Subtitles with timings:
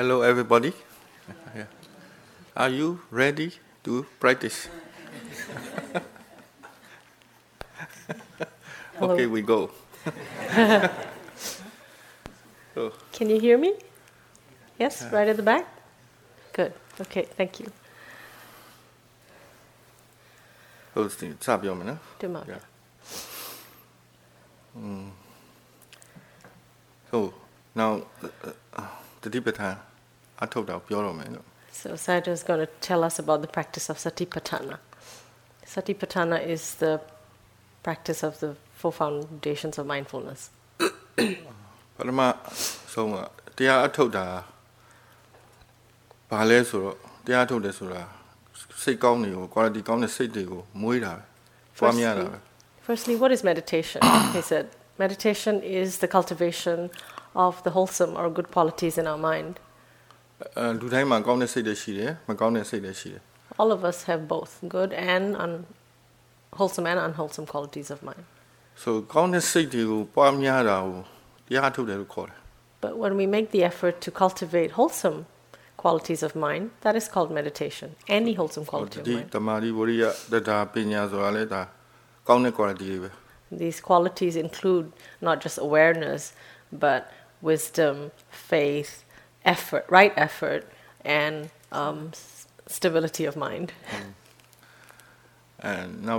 [0.00, 0.72] Hello, everybody.
[1.54, 1.66] yeah.
[2.56, 3.52] Are you ready
[3.84, 4.66] to practice?
[9.02, 9.70] okay, we go.
[13.12, 13.74] Can you hear me?
[14.78, 15.68] Yes, right at the back?
[16.54, 16.72] Good.
[17.02, 17.70] Okay, thank you.
[20.94, 21.36] Hosting.
[22.48, 22.64] Yeah.
[24.78, 25.10] Mm.
[27.10, 27.34] So,
[27.74, 28.28] now, uh,
[28.72, 28.86] uh,
[29.20, 29.89] the Tibetan.
[30.40, 34.78] So Sayadaw is going to tell us about the practice of satipatthana.
[35.66, 37.00] Satipatthana is the
[37.82, 40.50] practice of the four foundations of mindfulness.
[41.96, 42.20] ပထမ
[42.92, 43.16] ဆုံးက
[43.56, 44.26] တရားအထုတ်တာ
[46.30, 46.96] ဘာလဲဆိုတော့
[47.26, 48.02] တရားထုတ်တယ်ဆိုတာ
[48.82, 49.46] စိတ်ကောင်းတွေကို
[52.88, 54.00] Firstly, what is meditation?
[54.36, 54.66] He said,
[55.04, 56.78] meditation is the cultivation
[57.46, 59.54] of the wholesome or good qualities in our mind.
[60.57, 63.21] အဲလူတိုင်းမှာကောင်းတဲ့စိတ်တွေရှိတယ်မကောင်းတဲ့စိတ်တွေရှိတယ်
[63.61, 68.23] All of us have both good and unwholesome and unwholesome qualities of mind.
[68.83, 70.99] so ကောင်းတဲ့စိတ်တွေကိုပွားများတာကို
[71.47, 72.37] တရားအထုတ်တယ်လို့ခေါ်တယ်
[72.85, 75.17] But when we make the effort to cultivate wholesome
[75.83, 77.87] qualities of mind, that is called meditation.
[78.19, 79.27] Any wholesome ဟို quality of ဒီ mind.
[79.35, 81.61] တမာတိဝရိယတတာပညာဆိုတာလည်းဒါ
[82.27, 83.09] ကောင်းတဲ့ quality တွေပဲ
[83.63, 84.85] These qualities include
[85.27, 86.21] not just awareness,
[86.85, 87.01] but
[87.49, 87.95] wisdom,
[88.51, 88.91] faith,
[89.44, 90.66] effort, right effort,
[91.04, 92.12] and um,
[92.66, 93.72] stability of mind.
[95.62, 96.04] And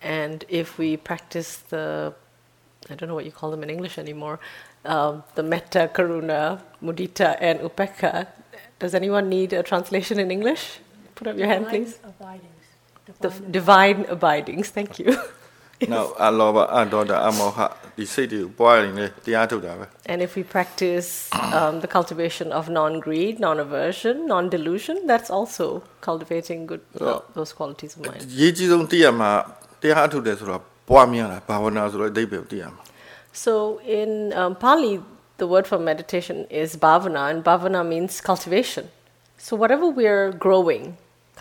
[0.00, 2.14] And if we practice the
[2.90, 4.38] I don't know what you call them in English anymore
[4.84, 8.26] um, the metta karuna mudita and upekka
[8.78, 10.78] does anyone need a translation in English
[11.14, 12.44] put up your hand please abidings.
[13.06, 15.16] Divine the divine abidings thank you
[15.86, 21.09] Now, alobha adosa amoha ဒေါဒအမောဟဒီစိတ်တွေကိုပွားရင်လည်းတရားထုတ်တာပဲ And if we practice
[21.59, 25.65] um, the cultivation of non-greed, non-aversion, non-delusion, that's also
[26.09, 28.21] cultivating good uh, those qualities of mind.
[28.39, 29.31] ရေးကြီးဆုံးသိရမှာ
[29.81, 32.81] တရားထုတ်တယ်ဆိုတော့ပွားများတာဘာဝနာဆိုတော့အဓိပ္ပာယ်ကိုသိရမှာ
[33.45, 33.53] So
[33.99, 34.09] in
[34.41, 34.93] um, Pali,
[35.41, 38.83] the word for meditation is bhavana, and bhavana means cultivation.
[39.45, 40.83] So whatever we're growing,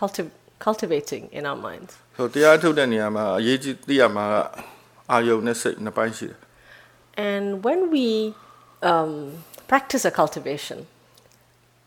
[0.00, 0.32] culti-
[0.66, 1.92] cultivating in our minds.
[2.16, 4.34] ဆိုတော့တရားထုတ်တဲ့နေရာမှာအရေးကြီးသိရမှာက
[5.12, 6.38] အာယုန်နဲ့စိတ်နှစ်ပိုင်းရှိတယ်
[7.16, 8.34] And when we
[8.82, 10.86] um, practice a cultivation,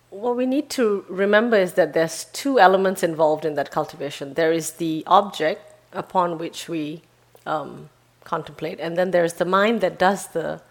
[0.09, 4.33] what we need to remember is that there's two elements involved in that cultivation.
[4.35, 7.01] There is the object upon which we
[7.45, 7.89] um,
[8.23, 10.61] contemplate, and then there's the mind that does the,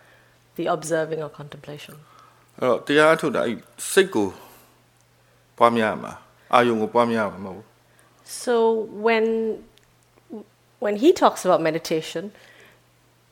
[0.57, 1.97] the observing or contemplation.
[2.61, 3.57] အဲ့တော့တရားထုတ်တာအဲ့
[3.93, 4.29] စိတ်ကို
[5.59, 6.13] ပွားများရမှာ
[6.55, 7.67] အာယုန်ကိုပွားများရမှာမဟုတ်ဘူး
[8.45, 8.55] So
[9.07, 9.27] when
[10.85, 12.25] when he talks about meditation,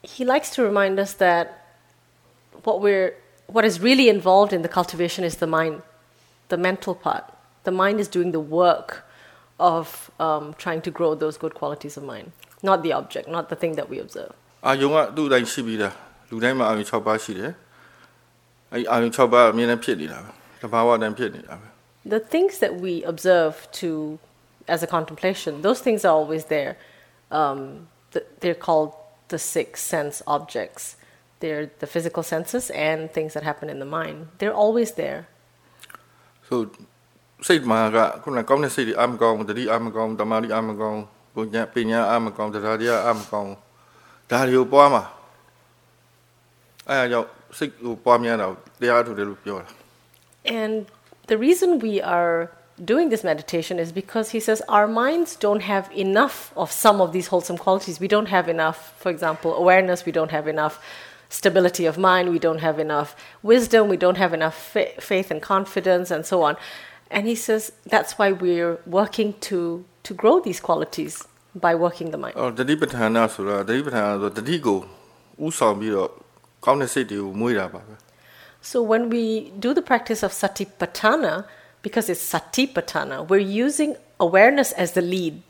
[0.07, 1.45] he likes to remind us that
[2.63, 3.15] what we're
[3.47, 5.81] what is really involved in the cultivation is the mind,
[6.49, 7.25] the mental part.
[7.63, 9.05] The mind is doing the work
[9.59, 12.31] of um, trying to grow those good qualities of mind,
[12.61, 14.33] not the object, not the thing that we observe.
[14.67, 15.93] အာယုံကသူ့အတိုင်းရှိပြီးသား
[16.29, 17.51] လူတိုင်းမှာအာယုံ6ပါးရှိတယ်
[18.71, 20.31] အဲ့ဒီအာယုံ6ပါးအမြဲတမ်းဖြစ်နေတာပဲ
[20.61, 21.67] တဘာဝတမ်းဖြစ်နေတာပဲ
[22.15, 23.89] The things that we observe to
[24.75, 26.73] as a contemplation, those things are always there.
[27.31, 27.59] Um,
[28.13, 28.91] th- they're called
[29.28, 30.96] the six sense objects.
[31.40, 34.28] They're the physical senses and things that happen in the mind.
[34.38, 35.28] They're always there.
[36.48, 36.70] So,
[37.40, 41.06] sit maga, kuna kong na sit am kong, tadi am kong, tamari am kong,
[41.36, 43.56] punya pinya am kong, tadaria am kong,
[44.26, 45.06] dahil upo ama.
[46.88, 49.62] Ay, yo, sit upo amya na, dia tu delu pio.
[50.44, 50.86] And
[51.28, 52.50] the reason we are
[52.84, 57.12] doing this meditation is because he says our minds don't have enough of some of
[57.12, 58.00] these wholesome qualities.
[58.00, 60.82] We don't have enough, for example, awareness, we don't have enough
[61.28, 65.42] stability of mind, we don't have enough wisdom, we don't have enough fa- faith and
[65.42, 66.56] confidence, and so on.
[67.10, 72.18] And he says that's why we're working to, to grow these qualities by working the
[72.18, 72.34] mind.
[72.36, 72.42] So
[78.60, 81.46] so when we do the practice of satipatthana,
[81.81, 85.41] because it's satipatthana, we're using awareness as the lead.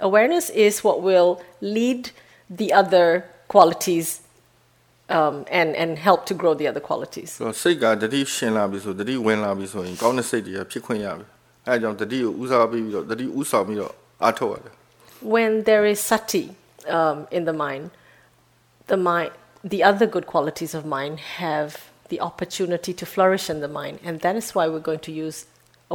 [0.00, 2.10] Awareness is what will lead
[2.48, 4.20] the other qualities
[5.08, 7.30] um, and, and help to grow the other qualities.
[7.38, 11.26] ဆိုတော့စိတ်ကတတိရှင်လာပြီဆိုတတိဝင်လာပြီဆိုရင်ကောင်းတဲ့စိတ်တွေကဖြစ်ခွင့်ရပြီ
[11.66, 14.74] အဲအကြောင့်တတိကိုဥစားပြီးပြီးတော့တတိဥဆောင်ပြီးတော့အားထုတ်ရတယ်
[15.34, 16.44] When there is sati
[16.98, 17.84] um, in the mind,
[18.86, 19.32] the mind,
[19.64, 21.68] the other good qualities of mind have
[22.12, 25.38] the opportunity to flourish in the mind, and that is why we're going to use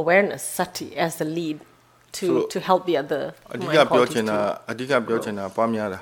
[0.02, 1.56] awareness, sati, as the lead
[2.18, 3.22] to, So- to help the other
[3.54, 6.00] အဓိ mind ကပြော qualities ချင်တာ to အဓိကပြောချင်တာပွားများတာ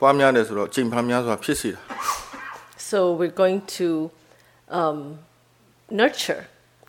[0.00, 1.80] ပွားများတယ်ဆိုတော့ချိန်ဖန်များဆိုတာဖြစ်စီတာ
[2.90, 3.88] So we're going to
[4.80, 4.98] um,
[6.02, 6.42] nurture,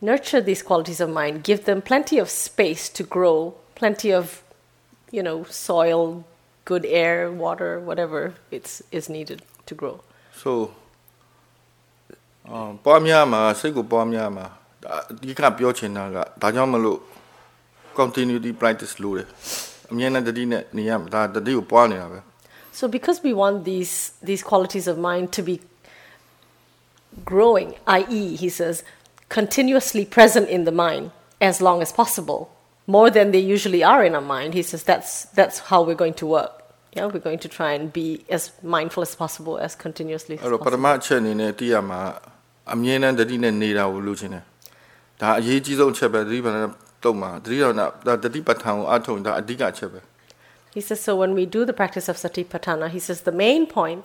[0.09, 3.37] nurture these qualities of mind, give them plenty of space to grow,
[3.81, 4.25] plenty of,
[5.17, 5.37] you know,
[5.69, 6.23] soil,
[6.71, 8.21] good air, water, whatever
[8.55, 9.39] it's is needed
[9.69, 9.95] to grow.
[10.43, 10.51] so
[12.49, 14.47] အော်ပွားများမှာစိတ်ကိုပွားများမှာ
[14.85, 16.99] ဒါအဓိကပြောချင်တာကဒါကြောင့်မလို့
[17.99, 19.27] continuity practice လို့တယ်
[19.91, 22.19] အမြဲတမ်းတတိနဲ့နေရမှာဒါတတိကိုပွားနေတာပဲ
[22.79, 23.93] So because we want these
[24.29, 25.55] these qualities of mind to be
[27.25, 28.83] growing, i.e., he says,
[29.29, 32.41] continuously present in the mind as long as possible,
[32.87, 34.53] more than they usually are in our mind.
[34.53, 36.53] He says that's that's how we're going to work.
[36.95, 40.63] Yeah, we're going to try and be as mindful as possible, as continuously as အဲ့တော့ပထ
[40.63, 40.83] possible.
[40.85, 42.01] မအချက်အနေနဲ့သိရမှာ
[42.73, 44.43] အမြဲတမ်းတတိနဲ့နေတာကိုလိုချင်တယ်
[45.21, 46.69] ဒါအရေးကြီးဆုံးအချက်ပဲတတိပဋ္ဌာန်
[47.03, 50.01] တုံးမှာတတိတော်နာဒါတတိပဋ္ဌာန်ကိုအထုံဒါအဓိကအချက်ပဲ
[50.77, 54.01] He says so when we do the practice of satipatthana, he says the main point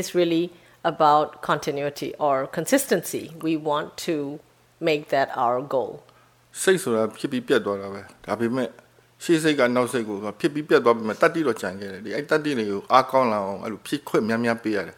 [0.00, 0.44] is really
[0.92, 3.24] about continuity or consistency.
[3.40, 4.40] We want to
[4.80, 5.92] make that our goal.
[6.62, 8.68] စိတ်ဆိုတာဖြစ်ပြီးပြတ်သွားတာပဲဒါပေမဲ့
[9.24, 14.96] ရှေ့စိတ်ကနောက်စိတ်ကိုဖြစ်ပြီးပြတ်သွားပြီမဲ့တတိတော့ကြံခဲ့တယ်ဒီအဲ့တတိတွေကိုအားကောင်းလာအောင်အဲ့လိုဖြစ်ခွင့်များများပေးရတယ်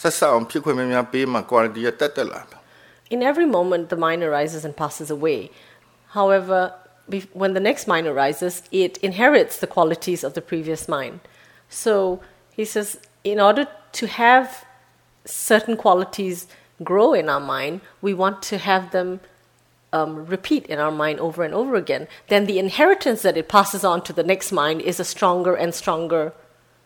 [0.00, 2.59] ဆက်ဆက်အောင်ဖြစ်ခွင့်များများပေးမှ quality ကတက်တက်လာတယ်
[3.11, 5.51] in every moment, the mind arises and passes away.
[6.11, 6.73] However,
[7.33, 11.19] when the next mind arises, it inherits the qualities of the previous mind.
[11.69, 12.21] So
[12.55, 14.65] he says, in order to have
[15.25, 16.47] certain qualities
[16.83, 19.19] grow in our mind, we want to have them
[19.91, 22.07] um, repeat in our mind over and over again.
[22.29, 25.75] Then the inheritance that it passes on to the next mind is a stronger and
[25.75, 26.31] stronger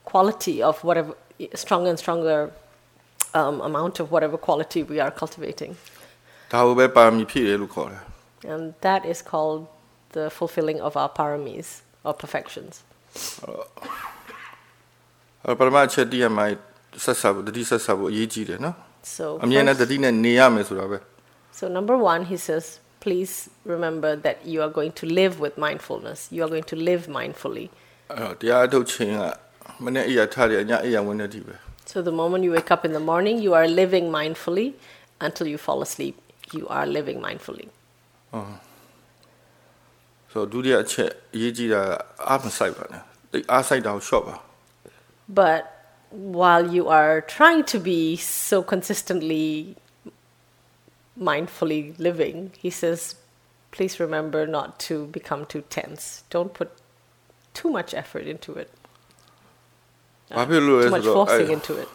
[0.05, 1.15] quality of whatever,
[1.53, 2.51] stronger and stronger
[3.35, 5.77] um, amount of whatever quality we are cultivating.
[6.52, 8.02] ဒါကိုပဲပါရမီဖြည့်တယ်လို့ခေါ်တယ်
[8.54, 9.60] And that is called
[10.16, 11.68] the fulfilling of our paramis
[12.06, 12.72] or perfections.
[15.44, 16.46] အဲ့တော့ပထမအချက်တည်းရမှာ
[17.04, 18.76] ဆက်ဆက်ဖို့တတိဆက်ဆက်ဖို့အရေးကြီးတယ်နော်
[19.16, 20.98] So, အမြဲတမ်းတ first- တိနဲ့နေရမယ်ဆိုတာပဲ
[21.58, 22.64] so number one, he says,
[23.04, 23.34] please
[23.74, 26.18] remember that you are going to live with mindfulness.
[26.34, 27.66] You are going to live mindfully.
[28.10, 29.22] အဲ့တော့တရားအထုတ်ခြင်းက
[29.84, 31.54] မနေ့အရာထားတယ်အညအရာဝင်တဲ့ဒီပဲ
[31.92, 34.68] So the moment you wake up in the morning, you are living mindfully.
[35.26, 36.16] Until you fall asleep,
[36.57, 37.69] you are living mindfully.
[38.33, 38.45] Uh,
[40.35, 40.45] So
[43.31, 43.39] the
[45.29, 45.71] But
[46.09, 49.77] while you are trying to be so consistently
[51.17, 53.15] mindfully living, he says,
[53.71, 56.23] please remember not to become too tense.
[56.29, 56.71] Don't put
[57.53, 58.69] too much effort into it.
[60.31, 61.87] Uh, too much forcing into it.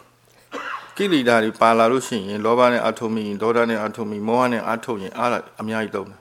[0.98, 5.32] ကိလေသာတွေပါလာလို့ရှိရင်လောဘနဲ့အထုံမိရင်ဒေါသနဲ့အထုံမိမောဟနဲ့အထုံရင်အား
[5.62, 6.20] အများကြီးတုံးတယ်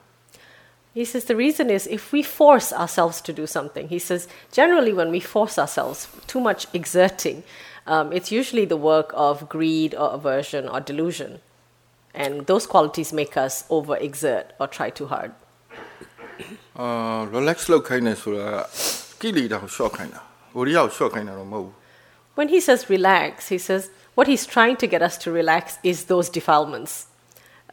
[0.99, 3.85] He says the reason is if we force ourselves to do something.
[3.95, 4.21] He says
[4.59, 7.37] generally when we force ourselves, too much exerting,
[7.93, 11.31] um, it's usually the work of greed or aversion or delusion.
[12.13, 15.31] And those qualities make us overexert or try too hard.
[16.79, 18.47] အာ relax လုပ်ခိုင်းတယ်ဆိုတာ
[19.21, 20.21] ကကိလေသာကိုရှော့ခိုင်းတာ
[20.55, 21.75] ဝိရိယကိုရှော့ခိုင်းတာတော့မဟုတ်ဘူး
[22.37, 23.83] When he says relax, he says
[24.19, 27.07] what he's trying to get us to relax is those defilements.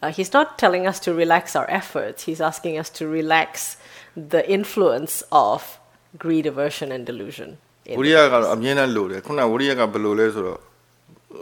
[0.03, 3.77] Uh, he's not telling us to relax our efforts, he's asking us to relax
[4.17, 5.79] the influence of
[6.19, 7.59] greed, aversion, and delusion.
[7.91, 10.61] in ဝိရိယကတော့အမြဲတမ်းလိုတယ်ခုနဝိရိယကဘယ်လိုလဲဆိုတော့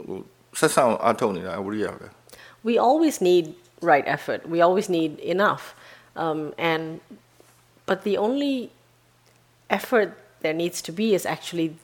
[0.07, 0.19] ဟို
[0.59, 2.07] ဆက်ဆံအောင်အထုံနေတာဝိရိယပဲ
[2.67, 3.45] we always need
[3.81, 4.47] right effort.
[4.47, 5.75] We always need enough,
[6.15, 7.01] um, and
[7.85, 8.71] but the only
[9.69, 11.75] effort there needs to be is actually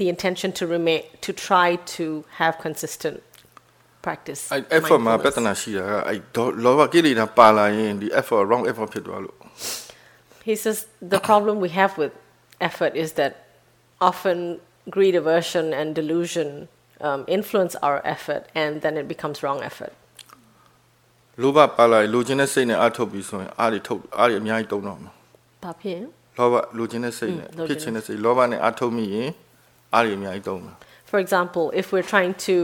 [0.00, 2.04] the intention to remain to try to
[2.40, 3.16] have consistent
[4.06, 4.40] practice.
[4.52, 5.46] အဲ့ effort မှာပြဿ mindfulness.
[5.46, 9.36] နာရှိတာကအဲ့ဒေါလောဘကိလေသာပါလာရင်ဒီ effort wrong effort ဖြစ်သွားလို့
[10.48, 10.78] He says
[11.14, 12.12] the problem we have with
[12.68, 13.32] effort is that
[14.10, 14.38] often
[14.96, 16.48] greed, aversion, and delusion
[17.08, 19.92] um, influence our effort, and then it becomes wrong effort.
[21.42, 25.10] လောဘပါလာရင်လိုချင်တဲ့စိတ်နဲ့အထုတ်ပြီးဆိုရင်အားတွေထုတ်အားတွေအများကြီးတုံးတော့မှာ
[25.64, 26.02] Papien?
[26.38, 29.28] လောဘလိုချင်တဲ့စိတ်နဲ့ Mm, လိုချင်တဲ့ ဖြစ်ချင်တဲ့စိတ်လောဘနဲ့အထုတ်မိရင်
[29.94, 30.72] အားတွေအများကြီးတုံးမှာ
[31.10, 32.56] For example, if we're trying to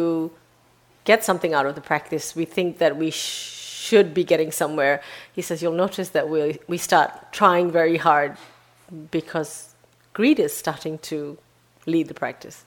[1.11, 3.55] get something out of the practice, we think that we sh-
[3.87, 4.97] should be getting somewhere.
[5.37, 6.39] He says you'll notice that we
[6.73, 7.09] we start
[7.41, 8.31] trying very hard
[9.19, 9.51] because
[10.19, 11.17] greed is starting to
[11.93, 12.59] lead the practice.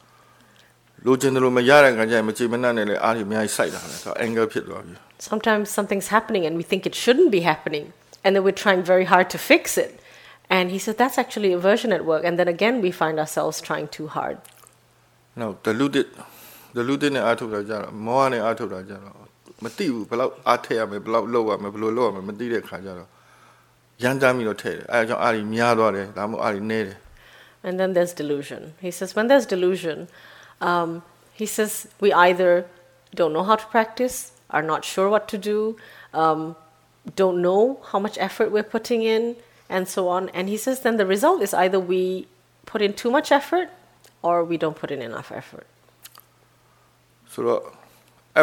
[1.06, 4.94] လိုချင်တယ်လို့မရတဲ့ခါကျရင်မချေမနှံ့နဲ့လည်းအားတွေအများကြီးစိုက်တာပဲဆိုတော့ anger ဖြစ်သွားပြီ
[5.32, 7.86] Sometimes something's happening and we think it shouldn't be happening,
[8.24, 9.92] and then we're trying very hard to fix it.
[10.58, 13.88] And he said that's actually aversion at work, and then again we find ourselves trying
[13.98, 14.38] too hard.
[15.39, 16.08] နောက် diluted
[16.75, 19.16] diluted နဲ့အထုတ်တာကြတော့မောဟနဲ့အထုတ်တာကြတော့
[19.63, 23.10] မသိဘူးဘယ်လောက်အားထည့်ရမယ်ဘယ်လောက်လုပ်ရမယ်ဘယ်လိုလုပ်ရမယ်မသိတဲ့ခါကျတော့
[24.04, 26.98] ရမ်းတမ်းပြီးတော့ထည့်တယ်အဲဒါကြောင့်အားတွေများသွားတယ်ဒါမှမဟုတ်အားတွေနည်းတယ်
[27.68, 28.62] And then there's delusion.
[28.80, 29.98] He says, when there's delusion,
[30.62, 30.89] um,
[31.34, 32.66] he says we either
[33.13, 35.75] don't know how to practice, are not sure what to do,
[36.13, 36.56] um,
[37.16, 39.36] don't know how much effort we're putting in,
[39.70, 40.30] and so on.
[40.30, 42.27] And he says then the result is either we
[42.66, 43.70] put in too much effort
[44.27, 45.68] or we don't put in enough effort.
[47.34, 47.62] ဆိုတော့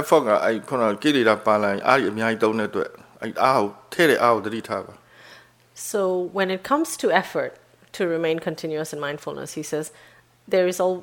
[0.01, 2.91] effort ကအဲ့ခုနကကိလေသာပါလာရင်အားကြီးအများကြီးသုံးတဲ့အတွက်
[3.23, 4.95] အဲ့အားကိုထဲ့တဲ့အားကိုသတိထားပါ
[5.91, 6.01] So
[6.39, 7.53] when it comes to effort
[7.97, 9.87] to remain continuous in mindfulness, he says
[10.55, 10.97] there is all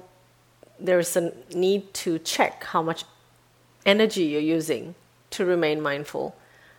[0.88, 1.24] there is a
[1.66, 3.02] need to check how much
[3.94, 4.84] energy you're using
[5.36, 6.26] to remain mindful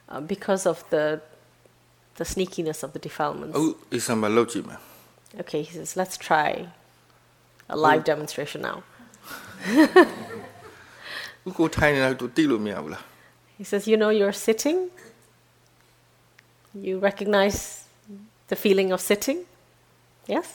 [0.08, 1.04] uh, because of the
[2.20, 3.54] the sneakiness of the defilements.
[3.56, 4.80] အခု example လုပ်ကြည့်မယ်
[5.42, 6.48] Okay, he says let's try
[7.74, 8.78] a live demonstration now.
[11.46, 13.02] အခုကိုထိုင်နေတာသူတိလို့မရဘူးလား
[13.58, 14.78] He says, you know, you're sitting.
[16.86, 17.58] You recognize
[18.50, 19.38] the feeling of sitting.
[20.34, 20.48] Yes.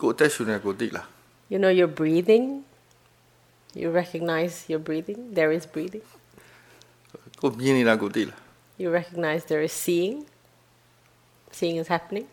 [0.00, 1.06] ကိုအသက်ရှူနေကိုတိလား
[1.52, 2.44] You know, you're breathing.
[3.80, 5.20] You recognize your breathing.
[5.38, 6.04] There is breathing.
[7.40, 8.38] ကိုမြင်နေတာကိုတိလား
[8.82, 10.16] You recognize there is seeing.
[11.58, 12.26] Seeing is happening.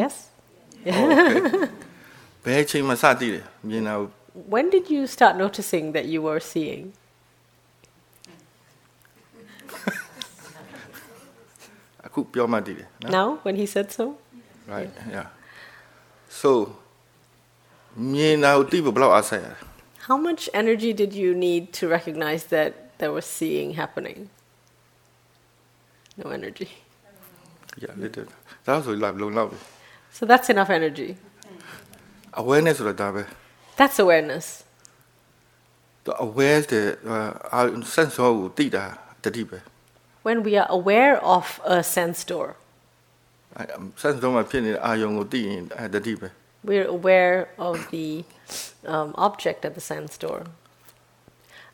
[0.00, 0.14] Yes.
[0.93, 1.69] Oh,
[4.47, 6.93] when did you start noticing that you were seeing?
[13.11, 14.17] Now when he said so?
[14.67, 15.11] Right, yeah.
[15.11, 15.27] yeah.
[16.29, 16.77] So,
[20.07, 24.29] how much energy did you need to recognize that there was seeing happening?
[26.15, 26.69] No energy.
[27.77, 28.25] Yeah, little.
[28.65, 29.76] That was like long love.
[30.16, 31.10] So that's enough energy.
[32.42, 33.22] awareness ဆိုတာဒါပဲ
[33.80, 34.46] That's awareness.
[36.06, 36.86] the aware တဲ့
[37.54, 37.60] အာ
[37.96, 38.84] sense ကိုတိတာ
[39.24, 39.58] တတိပဲ
[40.28, 41.44] When we are aware of
[41.76, 42.48] a sense door,
[43.56, 43.64] အဲ
[44.02, 46.28] sense တော့မှဖြစ်နေတဲ့အာယုံကိုတိရင်အဲတတိပဲ
[46.68, 48.08] we're aware of the
[48.86, 50.40] um, object at the sense door.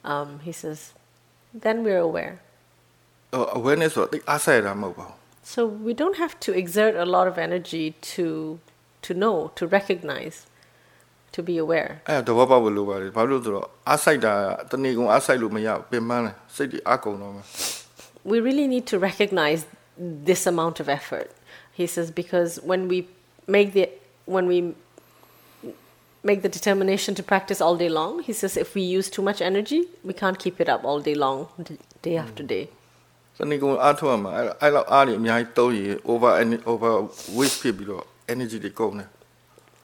[0.05, 0.79] Um, he says,
[1.65, 2.35] then we're aware.
[3.33, 5.17] ဟို awareness ဆိုတာတိတ်အားဆက်ရတာမဟုတ်ပါဘူး
[5.53, 8.27] So we don't have to exert a lot of energy to
[9.07, 10.37] to know, to recognize,
[11.35, 11.91] to be aware.
[12.09, 14.35] အဲ့ဒါသဘောပေါက်ဖို့လိုပါတယ်ဘာလို့လဲဆိုတော့အားဆိုင်တာ
[14.71, 17.45] ကတနေ့ကုန်အားဆိုင်လို့မရဘူးပင်ပန်းတယ်စိတ်တွေအားကုန်တော့မယ်
[18.31, 19.61] we really need to recognize
[20.31, 21.29] this amount of effort.
[21.81, 22.99] He says because when we
[23.57, 23.85] make the
[24.35, 24.59] when we
[26.31, 29.41] make the determination to practice all day long, he says if we use too much
[29.41, 32.65] energy, we can't keep it up all day long, d- day after day.
[33.39, 36.93] တနေ့ကုန်အားထုတ်ရမှာအဲ့အဲ့လောက်အားတွေအများကြီးသုံးရင် over ener- over
[37.39, 38.05] waste ဖြစ်ပြီးတော့
[38.35, 39.09] energy တွေကုန်တယ်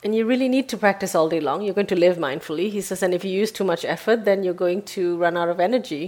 [0.04, 1.58] And you really need to practice all day long.
[1.64, 2.66] You're going to live mindfully.
[2.76, 5.48] He says, and if you use too much effort, then you're going to run out
[5.54, 6.02] of energy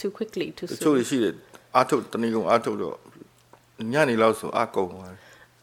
[0.00, 0.96] too quickly, too တချို့ soon.
[0.96, 1.34] တွေရှိတယ်
[1.76, 2.94] အားထုတ်တနေ့ကုန်အားထုတ်တော့
[3.92, 5.18] ညနေလောက်ဆိုအားကုန်သွားတယ်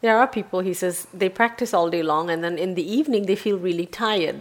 [0.05, 3.23] There are people, he says, they practice all day long, and then in the evening
[3.29, 4.37] they feel really tired.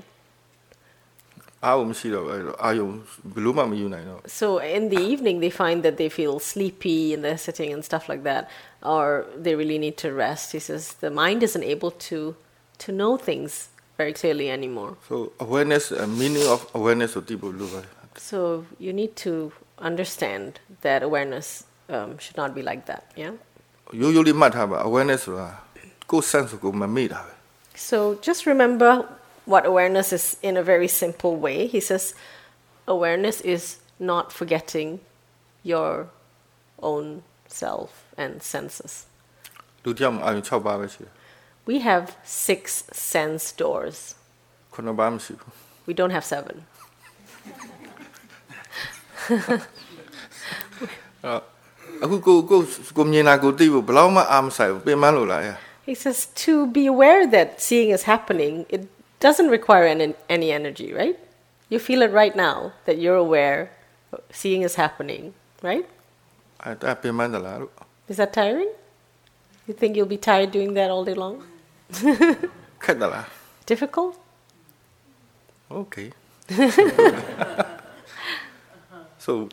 [4.25, 8.09] So in the evening they find that they feel sleepy and they're sitting and stuff
[8.09, 8.49] like that,
[8.81, 10.53] or they really need to rest.
[10.53, 12.35] He says the mind isn't able to
[12.79, 14.97] to know things very clearly anymore.
[15.07, 17.83] So awareness, uh, meaning of awareness of deep blue.
[18.17, 23.11] So you need to understand that awareness um, should not be like that.
[23.15, 23.33] Yeah.
[23.93, 25.27] Usually, awareness,
[26.07, 26.71] go sense of go
[27.75, 29.07] So just remember
[29.45, 31.67] what awareness is in a very simple way.
[31.67, 32.13] He says,
[32.87, 34.99] awareness is not forgetting
[35.63, 36.09] your
[36.81, 39.05] own self and senses.
[41.65, 44.15] We have six sense doors.
[45.85, 46.65] We don't have seven.
[55.85, 58.87] he says to be aware that seeing is happening, it
[59.21, 61.17] doesn't require any, any energy, right?
[61.69, 63.71] You feel it right now that you're aware,
[64.31, 65.87] seeing is happening, right?
[68.09, 68.69] Is that tiring?
[69.67, 71.43] You think you'll be tired doing that all day long?
[73.65, 74.17] Difficult?
[75.69, 76.11] Okay.
[79.17, 79.47] so,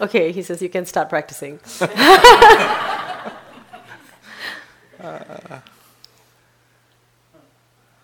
[0.00, 1.58] okay, he says you can start practicing.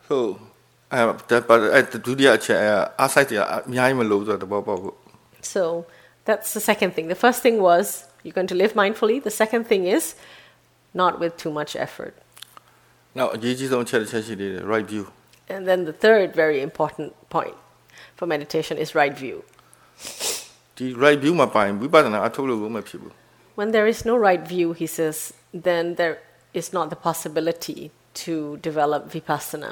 [0.08, 0.18] so
[0.94, 4.96] အဲ့ဒါပါအဲ့ဒုတိယအချက်အဲ့အားဆိုင်တယ်အများကြီးမလို့ဆိုတဲ့သဘောပေါက်ဖို့
[5.56, 5.64] So
[6.28, 7.06] that's the second thing.
[7.16, 7.86] The first thing was
[8.24, 9.18] you're going to live mindfully.
[9.30, 10.04] The second thing is
[11.02, 12.14] not with too much effort.
[13.18, 15.04] နောက်အရေးကြီးဆုံးအချက်တစ်ချက်ရှိသေးတယ် right view
[15.54, 17.56] And then the third very important point
[18.18, 19.38] for meditation is right view.
[20.78, 23.14] ဒီ right view မှာပိုင်ဝိပဿနာအထုတ်လို့မဖြစ်ဘူး
[23.60, 25.16] When there is no right view, he says,
[25.68, 26.16] then there
[26.60, 27.80] is not the possibility
[28.26, 29.72] to develop vipassana.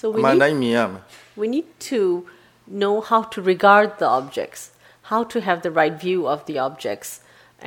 [0.00, 1.02] So အ we မှန် need, တိုင်းမြင်ရမယ်
[1.42, 2.00] we need to
[2.82, 4.62] know how to regard the objects,
[5.10, 7.10] how to have the right view of the objects,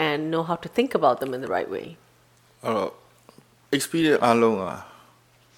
[0.06, 1.88] and know how to think about them in the right way.
[2.64, 2.92] အဲ့တော့
[3.78, 4.64] experience အလုံးက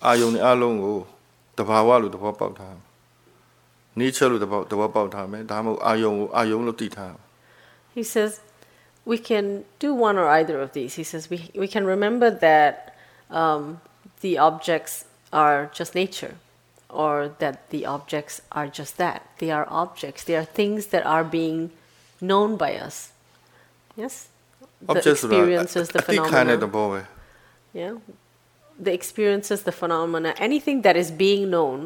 [0.06, 0.98] အာယုံတွေအလုံးကို
[1.58, 2.86] တဘာဝလို့သဘောပေါက်ထားရမယ်
[4.02, 7.24] nature လို့သဘောသဘောပေါက်ထားမယ်ဒါမှမဟုတ်အာယုံကိုအာယုံလို့သိထားရမယ်
[7.98, 8.32] He says
[9.12, 9.46] we can
[9.84, 10.92] do one or either of these.
[11.02, 12.74] He says we, we can remember that
[13.42, 13.62] um,
[14.22, 14.94] the objects
[15.44, 16.34] are just nature,
[16.94, 19.20] or that the objects are just that.
[19.40, 21.72] They are objects, they are things that are being
[22.22, 23.12] known by us.
[23.96, 24.28] Yes?
[24.82, 26.76] The object ဆိုတာ experiences, the အတိခံတဲ့သ phenomena.
[26.76, 27.02] ဘောပဲ
[27.82, 27.94] Yeah?
[28.88, 31.80] The experiences, the phenomena, anything that is being known,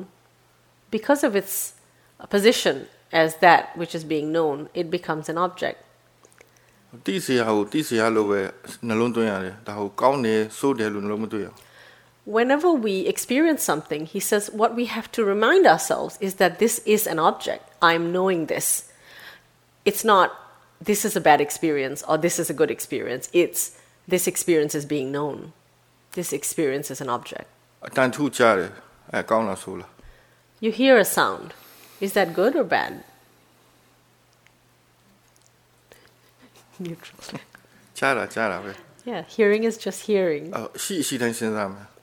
[0.96, 1.56] because of its
[2.36, 2.75] position
[3.24, 5.80] as that which is being known, it becomes an object.
[7.06, 8.39] တိစီယာကိုတိစီယာလို့ပဲ
[8.88, 11.58] နှလုံးသွင်းရတယ်ဒါကိုကောင်းတယ်စိုးတယ်လို့နှလုံးမသွင်းအောင်
[12.27, 16.80] Whenever we experience something, he says what we have to remind ourselves is that this
[16.86, 17.63] is an object.
[17.82, 18.89] I'm knowing this.
[19.84, 20.32] It's not
[20.82, 23.30] this is a bad experience or this is a good experience.
[23.34, 23.77] It's
[24.08, 25.53] this experience is being known.
[26.13, 27.48] This experience is an object.
[27.88, 28.70] အတန်ထုကြတယ်
[29.13, 29.89] အဲကောင်းလားဆိုးလား
[30.63, 31.48] You hear a sound.
[32.06, 32.94] Is that good or bad?
[36.86, 37.20] Neutral.
[37.98, 38.72] ကြားတာကြားတာပဲ
[39.12, 40.46] Yeah, hearing is just hearing.
[40.58, 41.86] အရှိအရှိတိုင်းစဉ်းစားမယ်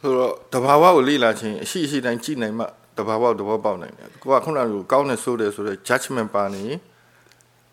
[0.00, 2.64] ဆိုတော့တဘာဝကိုလေ့လာခြင်းအရှိအရှိတိုင်းကြည့်နိုင်မှ
[2.98, 6.78] တဘာဝကိုသဘောပေါက်နိုင်တယ်ကိုကခုနကကောင်းတယ်ဆိုးတယ်ဆိုတော့ judgment ပါနေရင်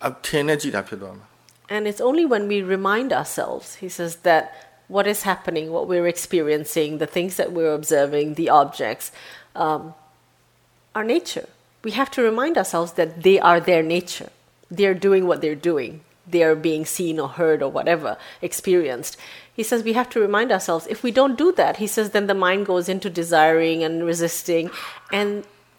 [0.07, 1.25] အထင်နဲ့ကြည့်တာဖြစ်သွားမှာ
[1.75, 4.43] And it's only when we remind ourselves, he says, that
[4.87, 9.11] what is happening, what we're experiencing, the things that we're observing, the objects,
[9.55, 9.93] um,
[10.95, 11.47] are nature.
[11.83, 14.29] We have to remind ourselves that they are their nature.
[14.71, 16.01] They're doing what they're doing.
[16.33, 18.11] They are being seen or heard or whatever,
[18.49, 19.13] experienced.
[19.57, 20.83] He says we have to remind ourselves.
[20.95, 24.65] If we don't do that, he says, then the mind goes into desiring and resisting,
[25.19, 25.29] and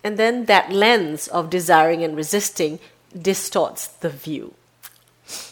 [0.05, 2.73] and then that lens of desiring and resisting
[3.29, 4.47] distorts the view.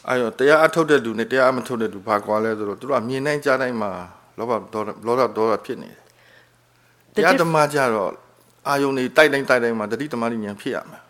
[0.08, 3.90] အဲ့တော့တရားအထုတ်တဲ့လူနဲ့တရားအမထုတ်တဲ့လူဘာကွာလဲဆိုတော့သူတို့ကမြင်နိုင်ကြတိုင်းမှာ
[4.38, 6.00] လောဘဒေါသလောဘဒေါသဖြစ်နေတယ်
[7.14, 8.10] The တရား diff- ဓမ္မကြတော့
[8.68, 11.01] အာယုန်တွေတိုက်တိုင်းတိုက်တိုင်းမှာတတိတမာတိဉာဏ်ဖြစ်ရမယ်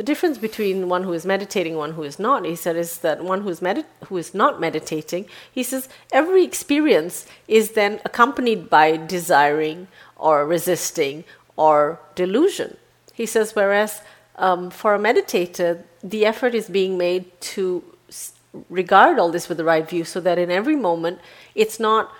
[0.00, 3.00] the difference between one who is meditating and one who is not, he said, is
[3.00, 8.00] that one who is, medit- who is not meditating, he says, every experience is then
[8.06, 12.78] accompanied by desiring or resisting or delusion.
[13.12, 14.00] He says, whereas
[14.36, 18.32] um, for a meditator, the effort is being made to s-
[18.70, 21.18] regard all this with the right view so that in every moment
[21.54, 22.10] it's not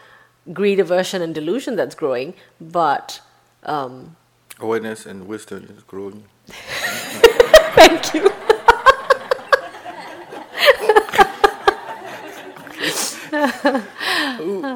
[0.52, 3.22] greed, aversion, and delusion that's growing, but
[3.62, 4.16] um,
[4.58, 6.24] awareness and wisdom is growing
[7.77, 8.23] thank you.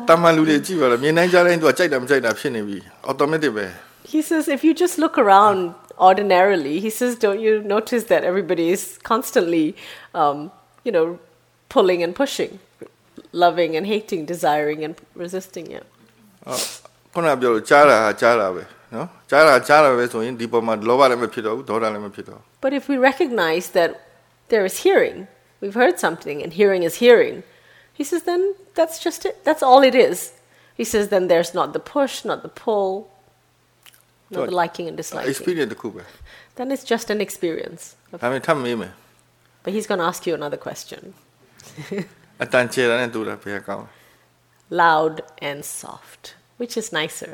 [0.10, 2.78] တမန်လူတွေကြည့်ပါလားမြင်နိုင်ကြတိုင်းသူကကြိုက်တာမကြိုက်တာဖြစ်နေပြီ
[3.10, 3.66] automatic ပဲ
[4.14, 5.60] He says, if you just look around
[6.10, 9.66] ordinarily, he says, don't you notice that everybody is constantly,
[10.22, 10.38] um,
[10.86, 11.06] you know,
[11.76, 12.52] pulling and pushing,
[13.44, 15.86] loving and hating, desiring and resisting it.
[17.14, 18.64] ခုနကပြောလို့ကြားတာဟာကြားတာပဲ
[18.96, 23.90] နော်ကြားတာကြားတာပဲဆိုရင်ဒီပေါ်မှာလောဘလည်းမဖြစ်တော့ဘူးဒေါသလည်းမဖြစ်တော့ဘူး But if we recognize that
[24.52, 25.18] there is hearing,
[25.62, 27.36] we've heard something and hearing is hearing,
[28.00, 28.42] he says, then
[28.78, 29.36] that's just it.
[29.48, 30.18] That's all it is.
[30.80, 32.90] He says, then there's not the push, not the pull,
[34.36, 35.32] not So- the liking and disliking.
[35.36, 36.04] experience တစ်ခုပဲ
[36.58, 37.82] Then it's just an experience.
[38.14, 38.94] of- ဒါပေမဲ့ထပ်မေးမယ်
[39.64, 41.02] But he's going to ask you another question.
[42.44, 43.92] အတန်ကျေတာနဲ့တူတာဘယ်ကကောင်းလဲ
[44.84, 45.16] loud
[45.50, 46.24] and soft.
[46.62, 47.32] Which is nicer?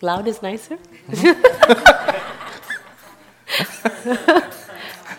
[0.00, 0.78] Loud is nicer?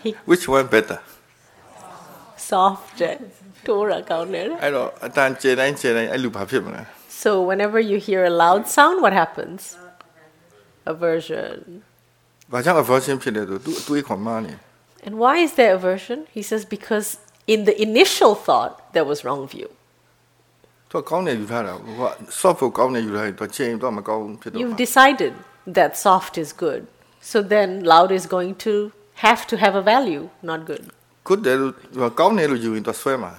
[0.02, 0.18] Mm-hmm.
[0.24, 1.00] Which one better?
[2.36, 3.00] Soft.
[3.64, 4.58] Torah counter.
[4.60, 4.92] I don't.
[7.08, 9.76] So whenever you hear a loud sound, what happens?
[10.84, 11.82] Aversion.
[15.04, 16.26] And why is there aversion?
[16.32, 19.70] He says because in the initial thought there was wrong view.
[20.91, 22.03] သူကကောင်းတယ်ယူထားတာဟိုက
[22.41, 25.33] soft ကိုကောင်းတယ်ယူထားရင်သူချိန်တော့မကောင်းဘူးဖြစ်တော့ You've decided
[25.77, 26.81] that soft is good.
[27.31, 28.73] So then loud is going to
[29.25, 30.83] have to have a value, not good.
[31.29, 33.31] good တယ်လို့သူကကောင်းတယ်လို့ယူရင်သူဆွဲမှာ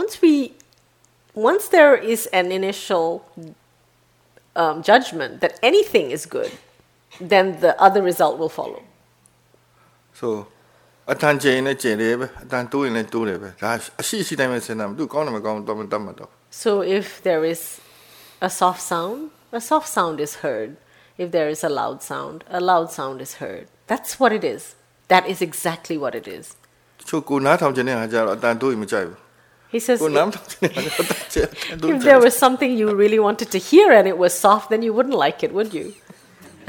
[0.00, 0.34] Once we,
[1.50, 3.06] once there is an initial
[4.62, 6.52] um, judgment that anything is good,
[7.32, 8.82] then the other result will follow.
[10.20, 10.28] so
[11.12, 17.80] အတန်ချိန်နဲ့ချိန်တယ်ပဲအတန်တိုးရင်လည်းတိုးတယ်ပဲဒါအရှိရှိတိုင်းပဲစဉ်းစားမှာသူကောင်းတယ်မကောင်းတော့မတတ်မှာတော့ So if there is
[18.40, 20.76] a soft sound, a soft sound is heard.
[21.18, 23.66] If there is a loud sound, a loud sound is heard.
[23.86, 24.74] That's what it is.
[25.08, 26.46] That is exactly what it is.
[27.00, 29.18] တချို့ကိုနားထောင်ခြင်းနဲ့ဟာကြတော့အတန်တိုးရင်မကြိုက်ဘူး
[29.74, 30.92] He says, ကိုနားထောင်ခြင်းနဲ့ဟာ
[31.34, 34.66] ကြတော့အတန်ချိန်အတန်တိုး if ကြို there က် was something you really wanted to hear and it was soft,
[34.72, 35.86] then you wouldn't like it, would you?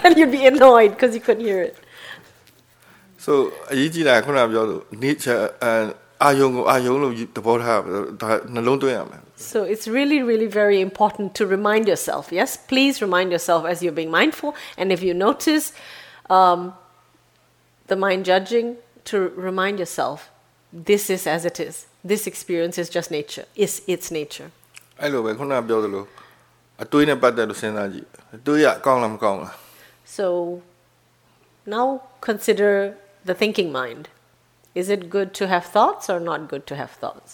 [0.00, 1.74] then you'd be annoyed because you couldn't hear it.
[3.24, 3.32] so
[3.72, 5.66] အရေးကြီးတာကခုနကပြောလို့ nature အ
[6.24, 7.80] အာယုံကိုအာယုံလို့သဘောထား
[8.20, 9.20] ဒါနှလုံးသွင်းရမယ်
[9.52, 12.24] So it's really, really very important to remind yourself.
[12.40, 14.50] Yes, please remind yourself as you're being mindful.
[14.80, 15.64] And if you notice
[16.36, 16.60] um,
[17.90, 18.66] the mind judging,
[19.06, 20.30] to remind yourself,
[20.72, 21.86] this is as it is.
[22.04, 23.46] This experience is just nature.
[23.56, 24.48] Is its nature.
[25.02, 26.04] အဲ့လိုပဲခုနကပြောသလို
[26.82, 29.54] အတွေးနဲ့ပတ်သက်လို့စဉ်းစားကြည့်အတွေးရကောင်းလားမကောင်းလား
[30.16, 30.26] So
[31.74, 31.86] now
[32.28, 32.72] consider
[33.28, 34.04] the thinking mind.
[34.80, 37.30] Is it good to have thoughts or not good to have thoughts?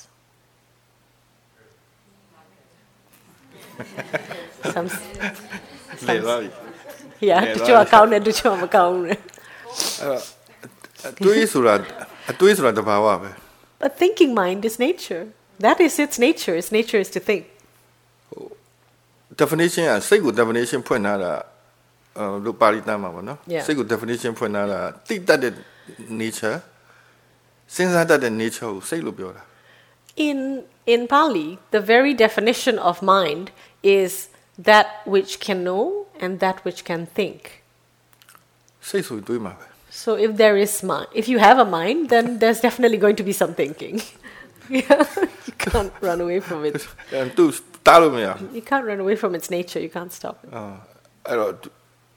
[4.75, 4.89] Some,
[6.09, 6.49] လေ သွားပြီ
[7.29, 7.87] yeah, Yeah, တချို့ right.
[7.89, 9.19] အကောင်းနဲ့တချို့မကောင်းနဲ့
[11.09, 11.75] အတွေးဆိုတာ
[12.31, 13.31] အတွေးဆိုတာတဘာဝပဲ
[13.89, 15.25] A thinking mind is nature.
[15.67, 16.55] That is its nature.
[16.61, 17.43] Its nature is to think.
[19.43, 21.33] definition ကစိတ်ကို definition ဖွင့်ထားတာ
[22.19, 23.65] အဲလို့ပါဠိတမ်းမှာပေါ့နော် Yeah.
[23.67, 25.53] စိတ်ကို definition ဖွင့်ထားတာတိတတ်တဲ့
[26.23, 26.57] nature
[27.75, 29.43] စဉ်းစားတတ်တဲ့ nature ကိုစိတ်လို့ပြောတာ
[30.29, 30.39] In
[30.95, 33.47] in Pali, the very definition of mind
[34.01, 34.13] is
[34.69, 35.85] that which can know
[36.23, 37.41] and that which can think.
[38.89, 39.67] စိတ်ဆိုရင်တွေးမှာပဲ
[40.03, 43.25] So if there is mind, if you have a mind, then there's definitely going to
[43.31, 43.97] be some thinking.
[44.81, 45.03] yeah,
[45.47, 46.75] you can't run away from it.
[47.15, 47.45] အဲသူ
[47.87, 49.81] တားလို့မရဘူး You can't run away from its nature.
[49.87, 50.49] You can't stop it.
[50.57, 50.63] အာ
[51.29, 51.53] အဲ့တော့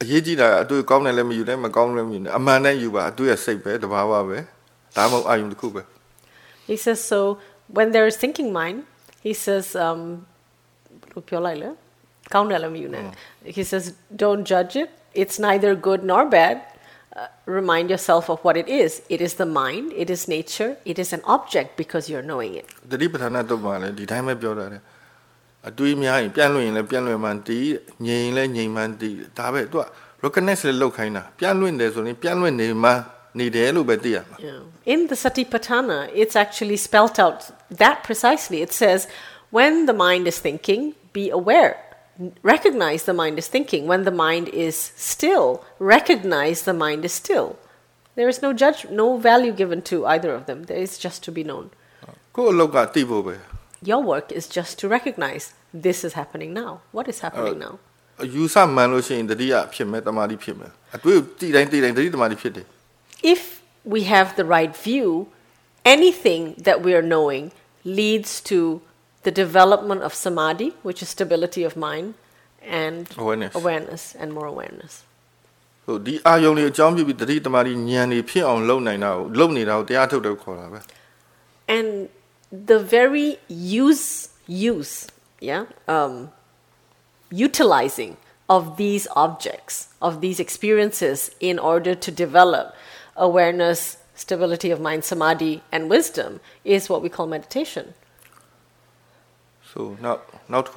[0.04, 4.40] အရေးကြီးတာကအတွေးကောင်းတယ်လည်းမယူနဲ့မကောင်းလည်းမယူနဲ့အမှန်တည်းယူပါအတွေးရစိတ်ပဲတဘာဝပဲ
[4.98, 5.82] ဒါမှမဟုတ်အာယုံတစ်ခုပဲ
[6.70, 7.20] He says so.
[7.78, 8.78] When there is thinking mind,
[9.26, 10.02] he says, um,
[11.28, 11.70] ပြောလိုက်လေ
[12.34, 13.04] ကောင်းတယ်လည်းမယူနဲ့
[13.58, 13.84] he says,
[14.24, 14.90] don't judge it.
[15.22, 16.56] It's neither good nor bad.
[17.20, 17.28] Uh,
[17.60, 18.92] remind yourself of what it is.
[19.16, 19.86] It is the mind.
[20.04, 20.72] It is nature.
[20.92, 22.66] It is an object because you're knowing it.
[22.92, 24.80] တတိပဋ္ဌာန်တော့ပါလေဒီတိုင်းပဲပြောတာလေ
[25.70, 27.66] အတွေးများရင်ပြန့်လွင့်ရင်လည်းပြန့်လွင့်မှန်တည်
[28.06, 29.86] ငြိမ်ရင်လည်းငြိမ်မှန်တည်ဒါပဲသူက
[30.24, 32.94] recognize လည်းလောက်ခိုင်းတာပြန့်လွင့်တယ်ဆိုရင်ပြန့်လွင့်နေမှနေ
[33.56, 34.94] တယ်လို့ပဲသိရမှာ Yeah.
[34.94, 37.40] In the Satipatthana, it's actually spelt out
[37.82, 38.60] that precisely.
[38.68, 39.00] It says,
[39.58, 40.82] when the mind is thinking,
[41.20, 41.74] be aware.
[42.56, 43.82] Recognize the mind is thinking.
[43.92, 44.76] When the mind is
[45.14, 45.48] still,
[45.98, 47.48] recognize the mind is still.
[48.18, 50.60] There is no judge, no value given to either of them.
[50.70, 51.66] There is just to be known.
[52.36, 53.36] ကိုယ့်အလောက်ကသိဖို့ပဲ
[53.92, 55.44] Your work is just to recognize
[55.88, 56.72] this is happening now.
[56.96, 57.74] What is happening now?
[58.24, 62.66] အယူဆမှန်လို့ရှိရင်တတိယဖြစ်မယ်တမာတိဖြစ်မယ်အတွေးကိုသိတိုင်းသိတိုင်းတတိတမာတိဖြစ်တယ်
[63.24, 63.62] If
[63.94, 65.28] we have the right view,
[65.86, 67.52] anything that we are knowing
[67.84, 68.82] leads to
[69.24, 72.14] the development of samadhi, which is stability of mind,
[72.62, 73.56] and Awareness.
[73.56, 74.94] awareness and more awareness.
[75.86, 80.80] ဟိုဒီအာယုံတွေအကြောင်းပြုပြီးတတိတမာတိဉာဏ်တွေဖြစ်အောင်လုပ်နိုင်တာကိုလုပ်နေတာကိုတရားထုတ်တယ်ခေါ်တာပဲ
[81.76, 81.90] And
[82.72, 83.30] the very
[83.88, 84.08] use,
[84.74, 84.94] use,
[85.50, 85.64] yeah,
[85.96, 86.14] um,
[87.48, 88.18] utilizing
[88.56, 89.76] of these objects,
[90.08, 92.66] of these experiences in order to develop
[93.17, 97.95] awareness, stability of mind, samadhi, and wisdom is what we call meditation.
[99.75, 100.71] So now, now to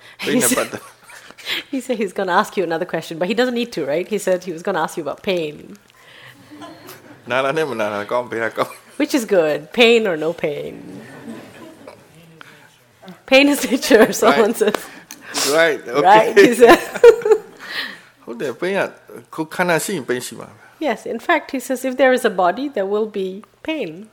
[0.20, 0.80] he said,
[1.70, 4.06] he said he's going to ask you another question, but he doesn't need to, right?
[4.06, 5.78] He said he was going to ask you about pain.
[8.96, 11.00] Which is good, pain or no pain.
[13.26, 14.56] Pain is nature, someone right.
[14.56, 14.88] says.
[15.50, 16.02] Right, okay.
[16.02, 17.38] Right, he said.
[20.87, 24.09] yes, in fact, he says if there is a body, there will be pain.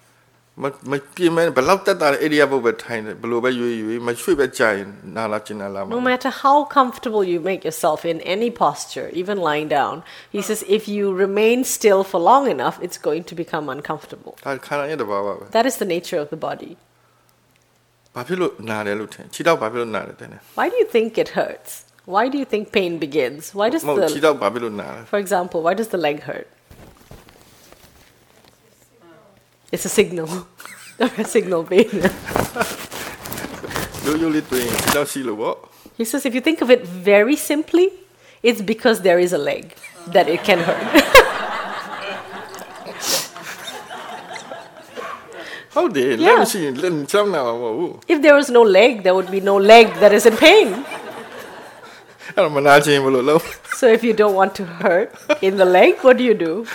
[0.62, 9.68] မမပြင်းမဲဘယ်လောက်တက်တာလဲ area ဘုတ်ပဲထိုင်တယ်ဘယ်လိုပဲရွေးရွေးမရွှေ့ပဲကြာရင်နာလာကျင်နာလာမှာ No matter how comfortable you make yourself in any posture, even lying
[9.78, 9.94] down,
[10.34, 14.32] he says if you remain still for long enough, it's going to become uncomfortable.
[14.46, 16.72] ဒါခန္ဓာရဲ့တဘာဝပဲ That is the nature of the body.
[18.14, 21.72] ဘာဖြစ်လို့နာတယ်လို့ထင်ခြေတော့ဘာဖြစ်လို့နာတယ်တဲ့ Why do you think it hurts?
[22.09, 23.53] Why do you think pain begins?
[23.53, 23.93] Why does the
[25.05, 26.47] for example, why does the leg hurt?
[29.71, 30.47] It's a signal.
[30.99, 31.85] a signal pain.
[35.97, 37.91] he says if you think of it very simply,
[38.41, 39.75] it's because there is a leg
[40.07, 40.81] that it can hurt.
[45.75, 46.19] How did?
[46.19, 46.43] Yeah.
[48.07, 50.83] If there was no leg, there would be no leg that is in pain.
[53.73, 56.65] So if you don't want to hurt in the leg, what do you do?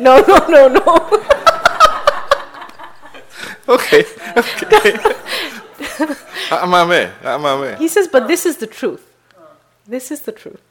[0.00, 0.82] No, no, no, no.
[3.68, 4.04] okay,
[4.36, 4.92] okay.
[6.50, 7.78] Amame, amame.
[7.78, 9.14] He says, but this is the truth.
[9.86, 10.62] This is the truth.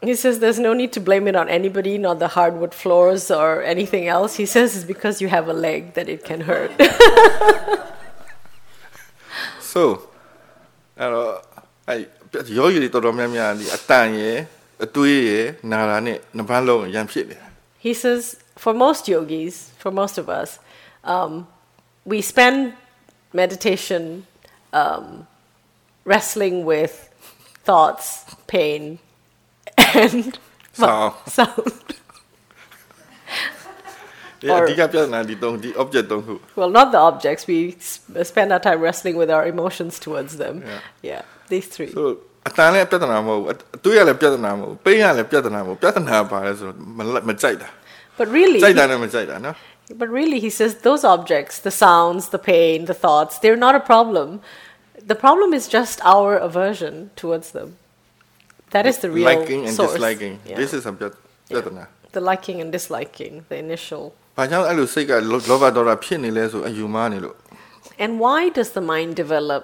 [0.00, 3.62] He says there's no need to blame it on anybody, not the hardwood floors or
[3.62, 4.36] anything else.
[4.36, 6.70] He says it's because you have a leg that it can hurt.
[9.75, 9.83] so
[10.99, 11.31] အဲ့တော့
[11.87, 11.99] အဲ့
[12.57, 14.37] ယောဂီတွေတော်တော်များများဒီအတန်ရယ်
[14.85, 17.41] အတွေးရယ်နာတာနဲ့နှစ်ပန်းလုံးရံဖြစ်တယ်
[17.85, 18.23] he says
[18.57, 20.59] for most yogis, for most of us,
[21.03, 21.47] um,
[22.05, 22.73] we spend
[23.33, 24.27] meditation
[24.71, 25.27] um,
[26.05, 27.09] wrestling with
[27.63, 28.99] thoughts, pain,
[29.95, 30.37] and
[30.73, 31.13] Sound.
[31.27, 31.94] sound.
[34.45, 37.43] ဒီအဓိကပြဿနာဒီသုံးဒီ object သုံးခု Well, not the objects.
[37.51, 37.99] We s-
[38.31, 40.55] spend our time wrestling with our emotions towards them.
[40.61, 40.79] Yeah.
[41.09, 41.91] yeah these three.
[41.97, 42.03] so
[42.49, 47.69] အတန်လည်းပြဿနာမဟုတ်ဘူးအအတွေးရလည်းပြဿနာမဟုတ်ဘူးပိန်းရလည်းပြဿနာမဟုတ်ဘူးပြဿနာပါလဲဆိုတော့မလက်မကြိုက်တာ
[48.19, 49.55] But really, ကြိုက်တာနဲ့မကြိုက်တာနော်
[50.01, 53.83] But really, he says those objects, the sounds, the pain, the thoughts, they're not a
[53.91, 54.27] problem.
[55.11, 57.69] The problem is just our aversion towards them.
[58.75, 59.93] That is the real liking and source.
[59.93, 60.57] disliking Yeah.
[60.61, 61.03] this is a ပြ
[61.53, 61.85] ပြဿနာ
[62.17, 64.03] the liking and disliking, the initial.
[64.37, 67.35] ဘာကြောင့်အဲ့လိုစိတ်ကလောလောဘဒေါသဖြစ်နေလဲဆိုအယူမားနေလို့
[68.03, 69.63] And why does the mind develop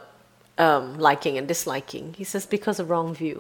[0.66, 2.06] um, liking and disliking?
[2.20, 3.38] He says because of wrong view.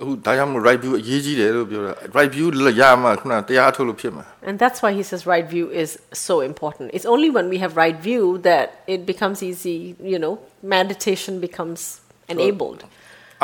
[0.00, 2.46] အခုဒါကြောင့်မို့ right view အရေးကြီးတယ်လို့ပြောတာ right view
[2.80, 5.90] ရမှခုနတရားထုတ်လို့ဖြစ်မှာ And that's why he says right view is
[6.28, 6.86] so important.
[6.96, 9.78] It's only when we have right view that it becomes easy,
[10.12, 10.34] you know,
[10.78, 11.80] meditation becomes
[12.34, 12.80] enabled.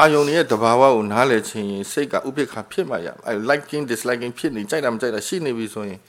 [0.01, 6.01] အာယုန်ရဲ့တဘာဝကိုနားလည်ခြင်းရင်စိတ်ကဥပိ္ပခာဖြစ်မှရမယ်အဲ liking disliking ဖြစ်နေကြိုက်တာမကြိုက်တာရှိနေပြီဆိုရင်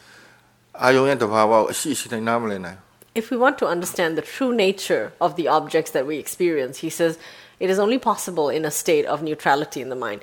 [0.84, 2.80] အာယုန်ရဲ့တဘာဝကိုအရှိရှိတိုင်းနားမလည်နိုင်
[3.22, 6.90] If we want to understand the true nature of the objects that we experience, he
[7.00, 7.14] says
[7.60, 10.22] it is only possible in a state of neutrality in the mind.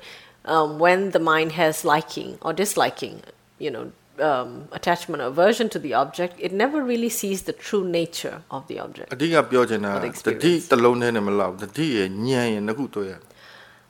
[0.53, 3.15] Um, when the mind has liking or disliking,
[3.59, 3.83] you know,
[4.29, 8.61] um, attachment or aversion to the object, it never really sees the true nature of
[8.69, 9.07] the object.
[9.13, 10.63] အဓိကပြောချင်တာ Or the တတိ experience.
[10.71, 13.21] တစ်လုံးနဲ့မလောက်တတိရဲ့ဉာဏ်ရဲ့နှစ်ခုတွေ့ရတယ်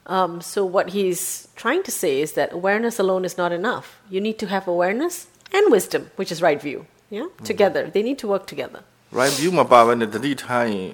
[0.05, 3.99] Um, so, what he's trying to say is that awareness alone is not enough.
[4.09, 6.87] You need to have awareness and wisdom, which is right view.
[7.11, 7.27] Yeah?
[7.43, 7.89] Together.
[7.89, 8.81] They need to work together.
[9.21, 10.89] right view မပါဘဲနဲ့တတိထားရင်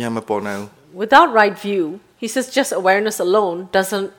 [0.00, 0.68] ဉာဏ်မပေါ်နိုင်ဘူး
[1.02, 1.84] Without right view,
[2.22, 4.10] he says just awareness alone doesn't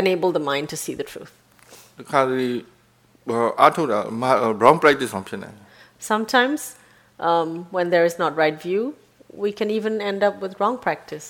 [0.00, 1.32] enable the mind to see the truth.
[1.98, 2.48] ဒီခါဒီ
[3.60, 3.98] အားထုတ်တာ
[4.62, 5.56] wrong practice အောင်ဖြစ်နေတယ်
[6.12, 6.60] Sometimes,
[7.30, 8.82] um, when there is not right view,
[9.44, 11.26] we can even end up with wrong practice.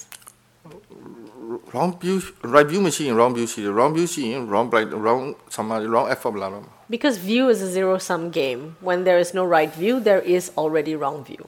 [1.72, 2.16] wrong view
[2.54, 5.22] right view မရှိရင် wrong view ရှိတယ် wrong view ရှိရင် wrong practice wrong
[5.56, 8.62] samadhi wrong effort လာတော့မှာ Because view is a zero sum game.
[8.88, 11.42] When there is no right view, there is already wrong view.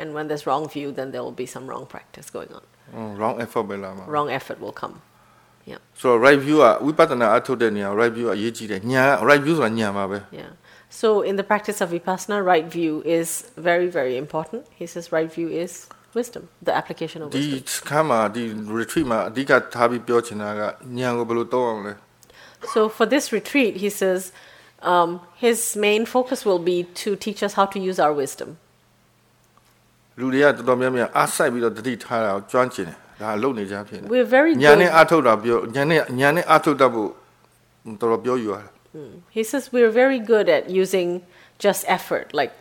[0.00, 2.64] And when there's wrong view, then there will be some wrong practice going on.
[2.94, 4.96] อืม wrong effort ပဲလာမှာ Wrong effort will come.
[5.70, 5.80] Yeah.
[6.00, 10.52] ဆိုတော့ right view ကဝိပဿနာအထုတ်တဲ့နေရာ right view ကအရေးကြီးတယ်ညာ right view ဆိုတာညာပါပဲ Yeah.
[11.00, 13.28] So in the practice of vipassana, right view is
[13.68, 14.60] very, very important.
[14.80, 15.72] He says right view is
[16.18, 17.86] wisdom, the application of ဒီ wisdom.
[17.88, 18.42] ခန်းမှာဒီ
[18.80, 20.60] retreat မှာအဓိကထားပြီးပြောချင်တာက
[20.98, 21.92] ညာကိုဘယ်လိုသုံးအောင်လဲ
[22.74, 24.20] So for this retreat, he says
[24.92, 25.10] um,
[25.44, 28.48] his main focus will be to teach us how to use our wisdom.
[30.18, 34.96] လူတွေကတော်တော်များများအားစိုက်ပြီးတော့တတိထားတာကိုကျွမ်းကျင်တယ်ဒါအလုပ်နေကြဖြစ်နေ We're very ညာနဲ့ good.
[34.96, 37.10] အားထုတ်တာပြောညာနဲ့ညာနဲ့အားထုတ်တတ်ဖို့
[38.00, 38.70] တော်တော်ပြောယူရတယ်
[39.36, 41.08] He says we're very good at using
[41.66, 42.52] just effort, like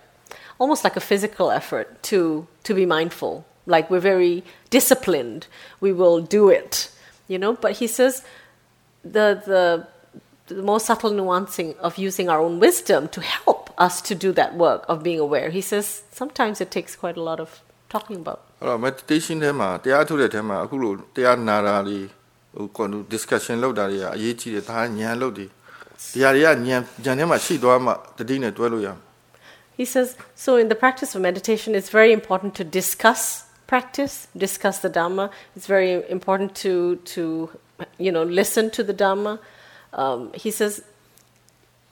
[0.59, 3.45] almost like a physical effort to to be mindful.
[3.65, 5.47] Like we're very disciplined.
[5.79, 6.73] We will do it,
[7.27, 7.53] you know.
[7.53, 8.23] But he says
[9.03, 9.63] the the
[10.47, 14.55] the more subtle nuancing of using our own wisdom to help us to do that
[14.55, 15.49] work of being aware.
[15.49, 17.49] He says sometimes it takes quite a lot of
[17.89, 18.39] talking about.
[18.61, 21.99] အဲ့တော့ meditation ထဲမှာတရားထုတ်တဲ့ထဲမှာအခုလိုတရားနာတာတွေ
[22.55, 25.49] ဟို con discussion လုပ်တာတွေကအရေးကြီးတယ်ဒါကညာလုပ်တယ်
[26.13, 28.97] တရားတွေကညာညာထဲမှာရှိသွားမှတတိနဲ့တွဲလို့ရမယ်
[29.75, 34.79] He says, so in the practice of meditation, it's very important to discuss practice, discuss
[34.79, 35.31] the Dhamma.
[35.55, 37.49] It's very important to, to
[37.97, 39.39] you know, listen to the Dhamma.
[39.93, 40.83] Um, he says,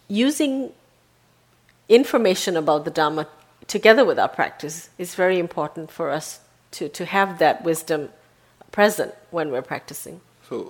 [0.07, 0.71] using
[1.87, 3.27] information about the Dhamma
[3.67, 6.41] together with our practice, it's very important for us
[6.71, 8.09] to, to have that wisdom
[8.71, 10.21] present when we're practicing.
[10.47, 10.61] ဆို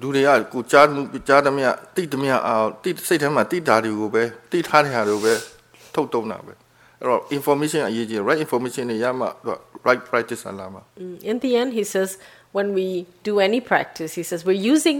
[0.00, 5.34] လူတွေကကိုကြားမှုကြားသမျှတိသမျှအောင်တိစိတ်ထဲမှာတိတာတွေကိုပဲတိထားတဲ့ဟာတွေကိုပဲ
[5.96, 6.52] ထုတ်တုံးတာပဲ
[7.00, 9.56] အဲ့တော့ information အရေးကြီးတယ် right information တွေရမှသူက
[9.88, 12.10] right practice လာမှာ Mm, In the end, he says,
[12.56, 12.86] when we
[13.28, 14.98] do any practice, he says, we're using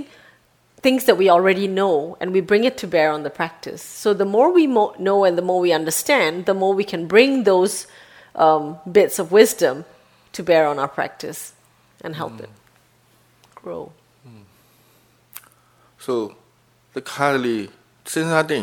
[0.87, 3.83] things that we already know and we bring it to bear on the practice.
[4.03, 7.03] So the more we mo- know and the more we understand, the more we can
[7.15, 7.75] bring those
[8.45, 8.65] um,
[8.99, 9.75] bits of wisdom
[10.37, 11.41] to bear on our practice
[12.05, 12.51] and help it
[13.63, 13.83] grow.
[16.07, 16.13] so
[16.95, 17.57] တခါတလေ
[18.11, 18.61] စဉ်းစားတဲ့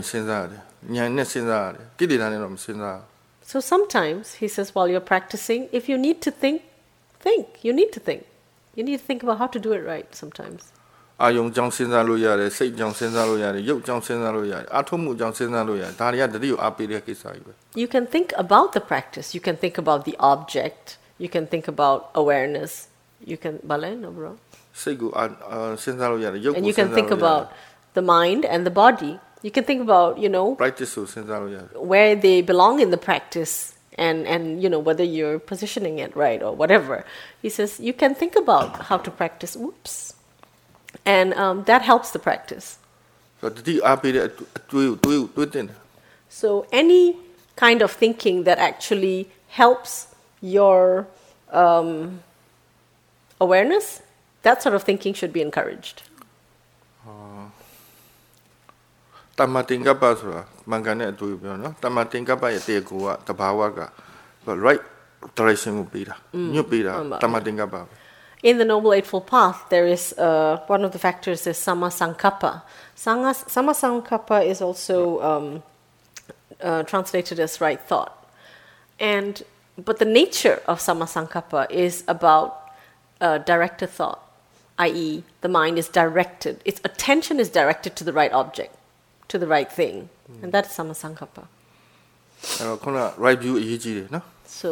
[0.84, 3.05] စဉ်းစားရတယ်ဉာဏ်နဲ့စဉ်းစားရတယ်ကိလေသာနဲ့တော့မစဉ်းစားဘူး
[3.51, 6.58] So sometimes, he says, while you're practicing, if you need to think,
[7.25, 7.45] think.
[7.65, 8.21] You need to think.
[8.77, 10.62] You need to think about how to do it right sometimes.
[11.23, 17.51] အာယုံကြောင့်စဉ်းစားလို့ရတယ်စိတ်ကြောင့်စဉ်းစားလို့ရတယ်ရုပ်ကြောင့်စဉ်းစားလို့ရတယ်အာထုံးမှုကြောင့်စဉ်းစားလို့ရတယ်ဒါတွေကတတိကိုအားပေးတဲ့ကိစ္စကြီးပဲ
[17.82, 19.27] You can think about the practice.
[19.36, 20.84] You can think about the object.
[21.23, 22.71] You can think about awareness.
[23.32, 24.32] You can bale no bro.
[24.82, 27.43] စိတ်ကိုအာအာစဉ်းစားလို့ရတယ်ရုပ် And ကို you စဉ်း can စား think လို့ရတယ် about
[27.97, 29.12] the mind and the body.
[29.44, 30.57] you can think about you know
[31.92, 36.42] where they belong in the practice and and you know whether you're positioning it right
[36.42, 37.04] or whatever.
[37.42, 39.54] He says you can think about how to practice.
[39.54, 40.14] Whoops.
[41.04, 42.78] And um, that helps the practice.
[46.30, 47.16] So any
[47.57, 50.09] kind of thinking that actually helps
[50.40, 51.07] your
[51.52, 52.22] um,
[53.38, 54.00] awareness
[54.44, 56.02] that sort of thinking should be encouraged.
[59.38, 63.81] တမတင်ကပ္ပဆိုတာမှန်ကန်တဲ့အတူပြောနော်တမတင်ကပ္ပရဲ့တေကူကတဘာဝက
[64.66, 64.85] right
[65.38, 66.14] direction ကိုပေးတာ
[66.55, 67.87] ညွတ်ပေးတာတမတင်ကပ္ပ mm.
[68.51, 72.53] In the Noble Eightfold Path, there is uh, one of the factors is samma sankappa.
[73.05, 74.97] Sanga, samma sankappa is also
[75.31, 75.47] um,
[76.62, 78.12] uh, translated as right thought,
[79.01, 79.33] and
[79.88, 82.49] but the nature of samma sankappa is about
[83.23, 84.20] uh, directed thought,
[84.87, 88.77] i.e., the mind is directed, its attention is directed to the right object
[89.32, 89.95] to the right thing.
[90.43, 91.43] And that is Sama Sankappa.
[92.58, 94.25] အဲ့တော့ခုန right view အရေးကြီးတယ်နော်
[94.62, 94.69] So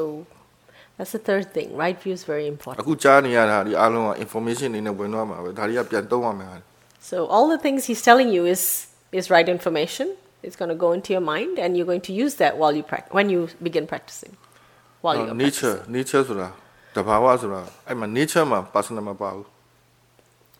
[0.97, 1.67] that's the third thing.
[1.83, 2.79] Right view is very important.
[2.81, 6.57] အခုကြားနေရတာဒီအားလုံးက information တွေနဲ့ဝင်သွားမှာပဲဒါတွေကပြန်သုံးရမယ်ဟာ
[7.09, 8.61] So all the things he's telling you is
[9.19, 10.07] is right information.
[10.45, 12.83] It's going to go into your mind, and you're going to use that while you
[12.91, 14.33] prac- when you begin practicing.
[15.03, 15.95] While you're nature practicing.
[15.97, 16.49] nature ဆိုတာ
[16.95, 19.45] တဘာဝဆိုတာအဲ့မှာ nature မှာ personal မပါဘူး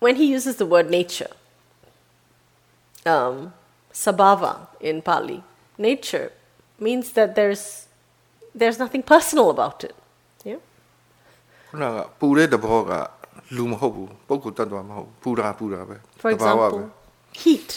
[0.06, 1.32] When he uses the word nature,
[3.13, 3.36] um,
[3.93, 5.43] sabhava in Pali,
[5.78, 6.32] nature
[6.80, 7.88] means that there's
[8.54, 9.95] there's nothing personal about it.
[10.50, 10.60] Yeah.
[11.69, 12.91] ခုနကပူတဲ့တဘောက
[13.56, 16.84] လူမဟုတ်ဘူးပုဂ္ဂိုလ်တ attva မဟုတ်ဘူးပူတာပူတာပဲ For တဘာဝပဲ example,
[17.43, 17.71] heat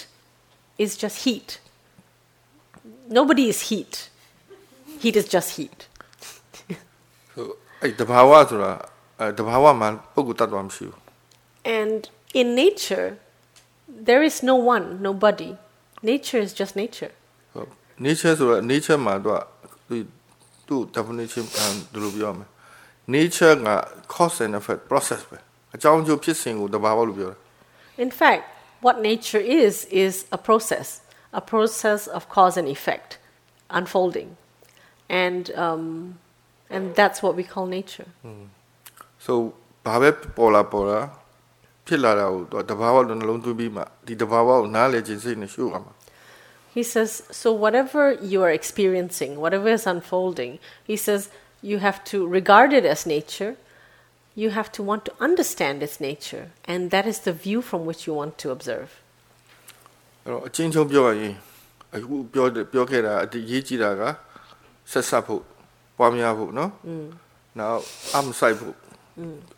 [0.85, 1.49] is just heat.
[3.19, 3.95] Nobody is heat.
[5.03, 5.79] Heat is just heat.
[7.33, 7.47] ဆို
[7.83, 8.73] အဲ့တဘာဝဆိုတာ
[9.21, 11.01] အဲတဘာဝမှာပုဂ္ဂိုလ်တ attva မရှိဘူး
[11.81, 12.01] And
[12.41, 13.09] in nature,
[14.09, 15.51] there is no one, nobody.
[16.11, 17.13] Nature is just nature.
[17.55, 17.69] ဟုတ်
[18.07, 19.43] nature ဆိုတာ nature မှာတော့
[19.89, 19.97] သူ
[20.69, 22.49] သူ့ definition အမ်ဒီလိုပြောမယ်
[23.17, 23.69] nature က
[24.15, 25.39] cause and effect process ပဲ
[25.75, 27.39] အကြောင်းအကျိုးဖြစ်စဉ်ကိုတဘာဝလို့ပြောတာ
[28.05, 28.45] In fact,
[28.81, 31.03] what nature is, is a process,
[31.41, 33.19] a process of cause and effect,
[33.69, 34.37] unfolding.
[35.09, 36.19] And, um,
[36.71, 38.09] and that's what we call nature.
[39.27, 39.33] so
[39.87, 41.01] ဘာပဲပေါ်လာပေါ်လာ
[41.87, 45.93] ဖြစ်လာတာကိုသူကတဘာဝလို့နှလုံးသွင်းပြီးမှဒီတဘာဝကိုနားလည်ခြင်းစိတ်နဲ့ရှုရမှာ
[46.73, 51.29] He says, so whatever you are experiencing, whatever is unfolding, he says,
[51.63, 53.57] you have to regard it as nature.
[54.37, 56.53] You have to want to understand its nature.
[56.65, 58.91] And that is the view from which you want to observe.
[60.25, 61.35] အဲ့တော့အချင်းချင်းပြောရရင်
[61.95, 64.03] အခုပြောတဲ့ပြောခဲ့တာအဒီရေးကြည့်တာက
[64.91, 65.43] ဆက်ဆက်ဖို့
[65.99, 66.71] ပွားများဖို့နော်
[67.59, 67.81] နောက်
[68.17, 68.75] အမဆိုင်ဖို့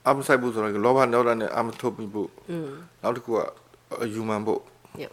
[0.09, 2.29] အမဆိုင်ဖို့ဆိုတော့လောဘဒေါသနဲ့အမထုတ်ပြီးဖို့
[3.03, 3.39] နောက်တစ်ခုက
[4.03, 4.61] အယူမှန်ဖို့
[5.03, 5.13] Yeah.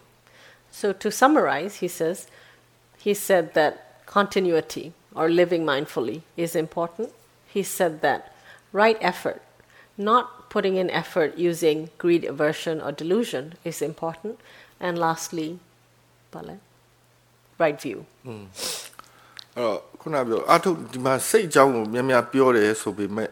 [0.80, 2.18] So to summarize, he says,
[3.06, 3.74] he said that
[4.18, 4.86] continuity
[5.20, 7.08] or living mindfully is important.
[7.56, 8.20] He said that
[8.82, 9.42] right effort,
[9.98, 10.24] not
[10.54, 14.36] putting in effort using greed, aversion, or delusion is important.
[14.80, 15.50] And lastly,
[16.34, 16.56] Bale,
[17.64, 18.00] right view.
[19.58, 23.32] အဲ့တော့ခုနပြောအထုတ်ဒီမှာစိတ်အကြောင်းကိုများများပြောတယ်ဆိုပေမဲ့အ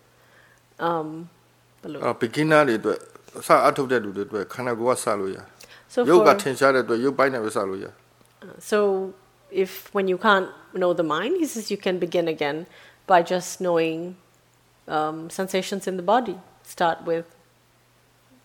[0.88, 1.08] Um,
[1.82, 2.98] ဘယ်လို အော် beginner တွေအတွက်
[3.46, 5.38] စအထုတ်တဲ့လူတွေအတွက်ခန္ဓာကိုယ်ကစလို့ရ
[5.94, 7.86] So ရုပ်က for ထင်ရှားတဲ့အတွက်ရုပ်ပိုင်းနဲ့ပဲစလို့ရ
[8.70, 8.78] so
[9.62, 10.48] if when you can't
[10.82, 12.66] know the mind, he says you can begin again
[13.06, 14.16] by just knowing
[14.96, 16.36] um, sensations in the body.
[16.74, 17.26] Start with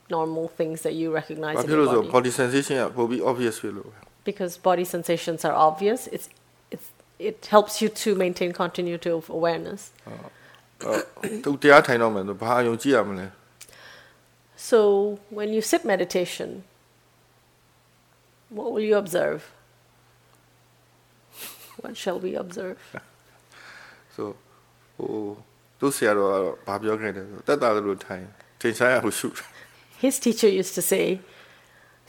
[0.09, 2.13] normal things that you recognize ဘာ in ဖြစ်လို့ your ဆို body.
[2.15, 3.97] body sensation ကပိုပြီး obvious ဖြစ်လို့ပဲ
[4.29, 5.99] because body sensations are obvious.
[6.15, 6.27] It's,
[6.73, 6.87] it's,
[7.29, 9.81] it helps you to maintain continuity of awareness.
[10.07, 10.24] အော်
[11.43, 13.27] သူတရားထိုင်တော့မယ်ဆိုဘာအယုံကြည့်ရမလဲ
[14.69, 14.79] So
[15.37, 16.49] when you sit meditation,
[18.57, 19.41] what will you observe?
[21.81, 22.79] What shall we observe?
[24.15, 24.27] ဆို
[24.97, 25.15] ဟို
[25.79, 28.23] သ ူဆရာတော်ကတော့ဘာပြောခဲ့တယ်ဆိုတက်တာလို့ထိုင်
[28.61, 29.47] ထင်ရှားရလို့ရှုတယ်
[30.03, 31.05] His teacher used to say,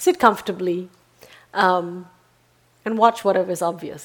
[0.05, 0.81] sit comfortably
[1.65, 1.87] um,
[2.87, 4.05] and watch whatever is obvious.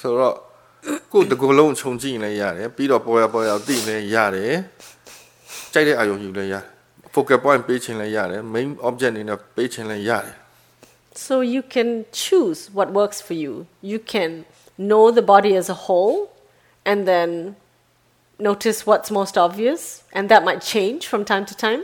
[0.00, 0.36] ဆိုတော့
[1.12, 4.56] ကိုယ်တကူလုံးခြုံကြည့်ရင်လည်းရတယ်ပြီးတော့ပေါ်ရပေါ်ရသိလည်းရတယ်
[5.72, 6.64] ကြိုက်တဲ့အာယုံယူလည်းရတယ်
[7.14, 10.36] focal point ပေးခြင်းလည်းရတယ် main object အနေနဲ့ပေးခြင်းလည်းရတယ်
[11.26, 11.90] So you can
[12.24, 13.52] choose what works for you.
[13.92, 14.30] You can
[14.90, 16.18] know the body as a whole
[16.90, 17.56] and then
[18.38, 21.82] notice what's most obvious, and that might change from time to time.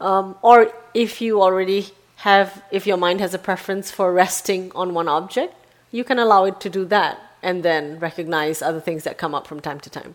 [0.00, 1.80] Um, or if you already
[2.28, 5.54] have, if your mind has a preference for resting on one object,
[5.90, 9.44] you can allow it to do that and then recognize other things that come up
[9.50, 10.12] from time to time.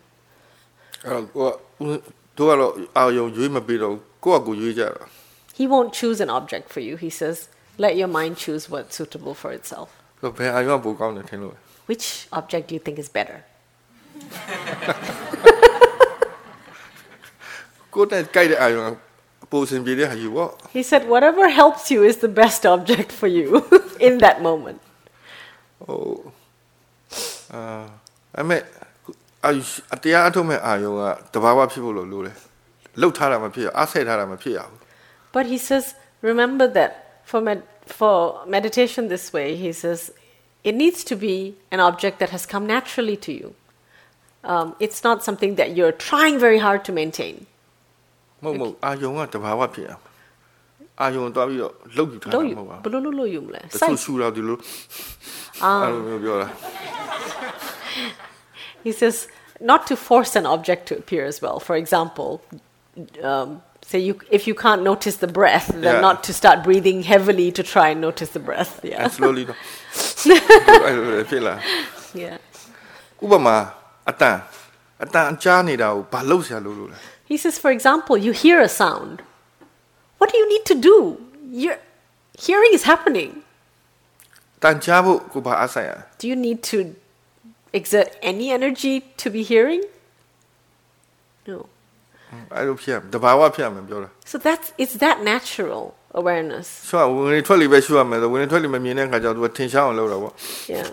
[1.06, 2.02] အဲ့တော့ကိုက
[2.38, 3.94] တို့ကတော့အာယုံရွေးမပြီးတော့
[4.24, 5.02] ကိုယ့်အကူရွေးကြတာ
[5.58, 6.94] He won't choose an object for you.
[7.06, 7.36] He says,
[7.84, 9.88] let your mind choose what's suitable for itself.
[10.20, 11.58] ဆိုတော့ဘယ်အာယုံကပိုကောင်းတယ်ထင်လို့လဲ
[11.90, 12.06] Which
[12.38, 13.38] object do you think is better?
[17.94, 18.92] ကိုယ်နဲ့ကြိုက်တဲ့အာယုံက
[19.52, 23.48] ပိုစင်ပြေတဲ့ဟာယူပေါ့ He said, whatever helps you is the best object for you
[24.06, 24.78] in that moment.
[25.84, 25.98] ဟို
[27.54, 27.82] အာ
[28.40, 28.56] အမေ
[29.44, 29.62] အာယု
[29.94, 31.02] အတရားအထုတ်မဲ့အာယုံက
[31.34, 32.32] တဘာဝဖြစ်ဖို့လို့လို့လေ
[33.00, 34.78] လှုပ်ထားတာမဖြစ်ရအားဆက်ထားတာမဖြစ်ရဘူး
[35.36, 35.84] But he says,
[36.30, 36.90] remember that
[37.30, 37.66] for, med-
[37.98, 38.16] for
[38.56, 40.00] meditation this way, he says,
[40.68, 41.36] it needs to be
[41.74, 43.48] an object that has come naturally to you.
[44.52, 47.34] Um, it's not something that you're trying very hard to maintain.
[48.42, 50.00] မဟုတ်မဟုတ်အာယုံကတဘာဝဖြစ်ရမယ်
[51.00, 53.60] အာယုံတော့ပြီးတော့လှုပ်ယူထားတာ Lo မ yu- ဟုတ်ပါဘူး bulu- lu- lu- yum le.
[53.72, 54.02] တချို့ Sight.
[54.04, 54.58] ရှူတော့ဒီလို
[55.66, 55.80] Ah.
[55.82, 56.48] အဲ့လိုမျိုးပြောတာ
[58.84, 59.16] He says
[59.60, 61.58] not to force an object to appear as well.
[61.68, 62.30] For example,
[63.30, 63.48] um,
[63.90, 66.00] say you if you can't notice the breath, then Yeah.
[66.08, 68.72] not to start breathing heavily to try and notice the breath.
[68.90, 69.58] Yeah, and slowly တော့
[70.86, 71.54] အဲ့လိုလည်းဖြစ်လာ
[72.22, 72.36] yeah.
[73.24, 73.56] ဥပမာ
[74.10, 74.36] အတန်
[75.04, 76.98] အတန်ကြားနေတာကိုဘာလှုပ်ရှားလို့လို့လဲ
[77.30, 79.16] He says, for example, you hear a sound.
[80.18, 80.96] What do you need to do?
[81.64, 81.76] Your
[82.44, 83.30] hearing is happening.
[84.62, 86.76] တန်ကြားဖို့ကိုဘာအားဆိုင်ရလဲ Do you need to
[87.73, 89.83] exert any energy to be hearing?
[91.47, 91.67] No.
[94.25, 96.67] So that's it's that natural awareness.
[100.67, 100.89] Yeah.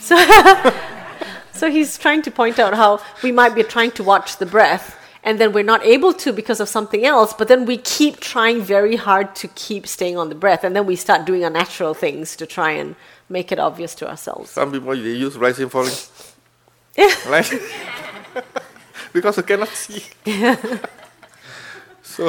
[0.00, 0.16] So,
[1.52, 4.96] so he's trying to point out how we might be trying to watch the breath
[5.24, 8.60] and then we're not able to because of something else but then we keep trying
[8.62, 12.36] very hard to keep staying on the breath and then we start doing unnatural things
[12.36, 12.94] to try and
[13.35, 14.47] make it obvious to ourselves.
[14.57, 15.97] some people they use rising falling
[17.33, 17.49] right
[19.15, 20.01] because they cannot see
[22.13, 22.23] so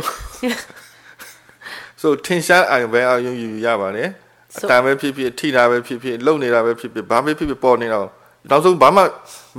[2.03, 8.09] so ထင်ရှားအောင်ပဲအောင်ယူယူရပါတယ်အ So- တန်ပဲဖြစ်ဖြစ်ထိတာပဲဖြစ်ဖြစ်လုံနေတာပဲဖြစ်ဖြစ်ဘာပဲဖြစ်ဖြစ်ပေါ်နေတာကို
[8.51, 9.03] နောက်ဆုံးဘာမှ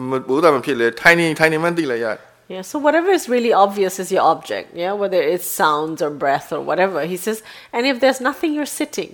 [0.10, 2.20] မဘိုးတာမဖြစ်လေထိုင်နေထိုင်နေမှသိလိုက်ရတယ်
[2.54, 6.48] Yeah, so whatever is really obvious is your object, yeah, whether it's sounds or breath
[6.56, 7.00] or whatever.
[7.14, 7.38] He says,
[7.76, 9.12] and if there's nothing, you're sitting.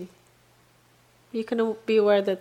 [1.37, 1.59] You can
[1.89, 2.39] be aware that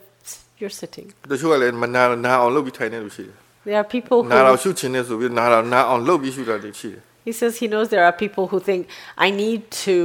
[0.60, 1.06] you're sitting.
[1.30, 3.36] တချို့ကလည်းမနာနာအောင်လုပ်ပြီးထိုင်နေလို့ရှိတယ်
[3.68, 4.62] There are people နာတော့ who.
[4.62, 8.80] ရှုချင်နေဆိုပြီးနာတော့နာအောင်လုပ်ပြီးရှုတာတွေရှိတယ် He says he knows there are people who think,
[9.26, 9.96] I need to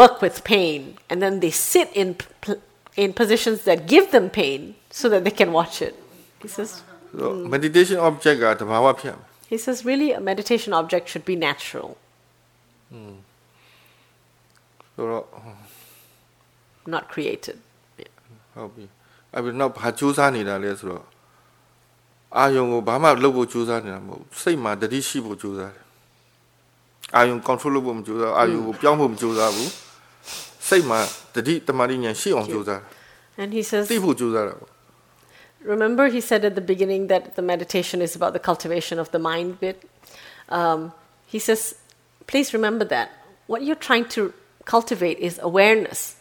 [0.00, 0.78] work with pain,
[1.10, 2.08] and then they sit in,
[2.44, 2.60] p-
[3.02, 4.60] in positions that give them pain
[5.00, 5.94] so that they can watch it.
[6.44, 6.68] He says,
[7.10, 11.88] ဆိုတော့ meditation object ကတဘာဝဖြစ်ရမယ် he says, really, a meditation object should be natural,
[14.94, 15.24] ဆိုတော့
[16.94, 17.56] not created.
[18.52, 18.52] Yeah.
[18.54, 18.84] ဟုတ်ပြီ
[19.34, 21.04] အဲ့ပြီးနောက်ဘာစူးစမ်းနေတာလဲဆိုတော့
[22.36, 25.84] အာယုံကိုဘာမှလုပ်ဖို့စူးစမ်းနေတာမဟုတ်ဘူးစိတ်မှာတတိရှိဖို့စူးစမ်းတယ်
[27.16, 29.72] အာယုံ control လုပ်ဖို့မစူးစမ်းအာယုံကိုပြောင်းဖို့မစူးစမ်းဘူး
[30.68, 31.00] စိတ်မှာ
[31.34, 32.82] တတိတမာတိဉာဏ်ရှိအောင်စူးစမ်း
[33.42, 34.70] And he says, သိဖို့စူးစမ်းတာပေါ့
[35.74, 39.18] Remember, he said at the beginning that the meditation is about the cultivation of the
[39.18, 39.76] mind bit.
[40.48, 40.92] Um,
[41.26, 41.74] he says,
[42.28, 43.10] please remember that.
[43.48, 44.32] What you're trying to
[44.64, 46.16] cultivate is awareness.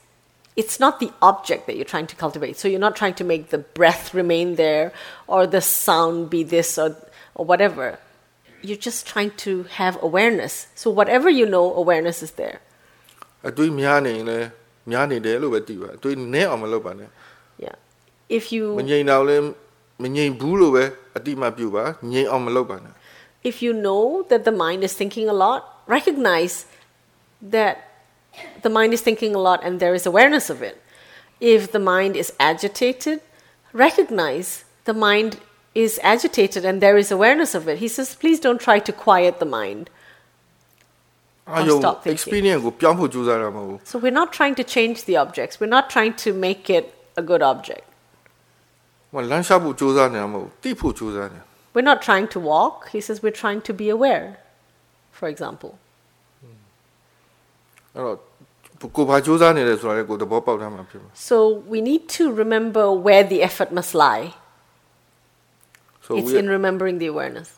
[0.55, 2.57] It's not the object that you're trying to cultivate.
[2.57, 4.91] So you're not trying to make the breath remain there
[5.27, 6.95] or the sound be this or,
[7.35, 7.99] or whatever.
[8.63, 10.67] You're just trying to have awareness.
[10.73, 12.59] So whatever you know, awareness is there.
[13.47, 14.47] အတွေးများနေရင်လည်း
[14.91, 17.09] များနေတယ်လို့ပဲသိပါအတွေးနည်းအောင်မလုပ်ပါနဲ့
[17.65, 17.75] Yeah.
[18.37, 19.43] If မ you ငြိမ်တော့လည်း
[20.03, 20.83] မငြိမ်ဘူးလို့ပဲ
[21.17, 22.93] အတိမပြုပါငြိမ်အောင်မလုပ်ပါနဲ့
[23.49, 26.65] if you know that the mind is thinking a lot, recognize
[27.41, 27.75] that
[28.62, 30.82] the mind is thinking a lot and there is awareness of it.
[31.40, 33.20] If the mind is agitated,
[33.72, 35.40] recognize the mind
[35.74, 37.78] is agitated and there is awareness of it.
[37.78, 39.90] He says, please don't try to quiet the mind.
[41.78, 42.04] Stop.
[43.84, 45.58] So we're not trying to change the objects.
[45.58, 47.84] We're not trying to make it a good object.
[51.74, 52.90] We're not trying to walk.
[52.90, 54.38] He says we're trying to be aware,
[55.10, 55.78] for example.
[57.95, 58.17] အဲ့တော့
[58.95, 61.37] ကိုယ်ဘာကြိုးစားနေလဲဆိုတာလည်းကိုယ်သဘောပေါက်ထားမှာဖြစ်မှာ So
[61.71, 64.25] we need to remember where the effort must lie.
[66.05, 67.49] so it's we in remembering the awareness.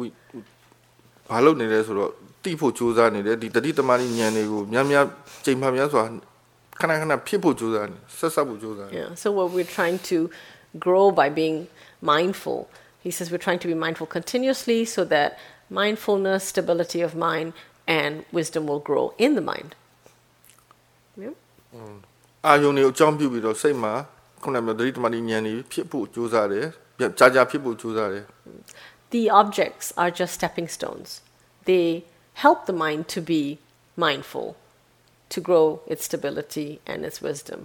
[0.00, 0.06] we
[1.30, 2.10] ဘာလုပ်နေလဲဆိုတော့
[2.44, 5.04] တိဖို့ကြိုးစားနေတယ်ဒီတတိတမာတိဉာဏ်တွေကိုများများ
[5.44, 6.02] ချိန်မှများစွာ
[6.80, 9.10] ခဏခဏဖြစ်ဖို့ကြိုးစားနေဆက်ဆက်ဖို့ကြိုးစားနေ Yeah.
[9.22, 10.18] So what we're trying to
[10.86, 11.58] grow by being
[12.00, 12.58] mindful.
[13.06, 15.38] He says we're trying to be mindful continuously so that
[15.70, 17.48] mindfulness, stability of mind,
[17.98, 19.70] and wisdom will grow in the mind.
[21.22, 21.34] Yeah.
[22.46, 23.92] အာယုံတွေကိုအကြောင်းပြုပြီးတော့စိတ်မှာ
[24.42, 26.66] ခုနကပြောတတိတမာတိဉာဏ်တွေဖြစ်ဖို့ကြိုးစားတယ်
[27.18, 28.24] ကြာကြာဖြစ်ဖို့ကြိုးစားတယ်
[29.14, 31.08] The objects are just stepping stones.
[31.70, 31.86] They
[32.44, 33.42] help the mind to be
[34.06, 34.48] mindful,
[35.34, 37.60] to grow its stability and its wisdom.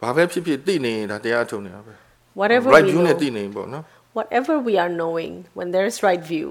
[0.00, 1.92] ဘာပဲဖြစ်ဖြစ်သိနေရင်ဒါတရားထုံနေတာပဲ
[2.40, 3.84] Whatever right we view နဲ့ know, သိနေရင်ပေါ့နော်
[4.18, 6.48] whatever we are knowing, when there is right view,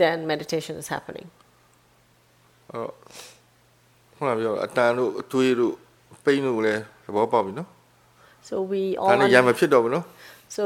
[0.00, 1.28] then meditation is happening.
[2.70, 2.92] အဲ့တော့
[4.16, 5.74] ခုနကပြောအတန်တို့အသွေးတို့
[6.24, 7.68] ပိန်းတို့လည်းသဘောပေါက်ပြီနော်
[8.48, 9.18] So we ဒါ all.
[9.20, 10.04] နဲ့ရံမ under- ဖြစ်တော့ဘူးနော်
[10.56, 10.62] so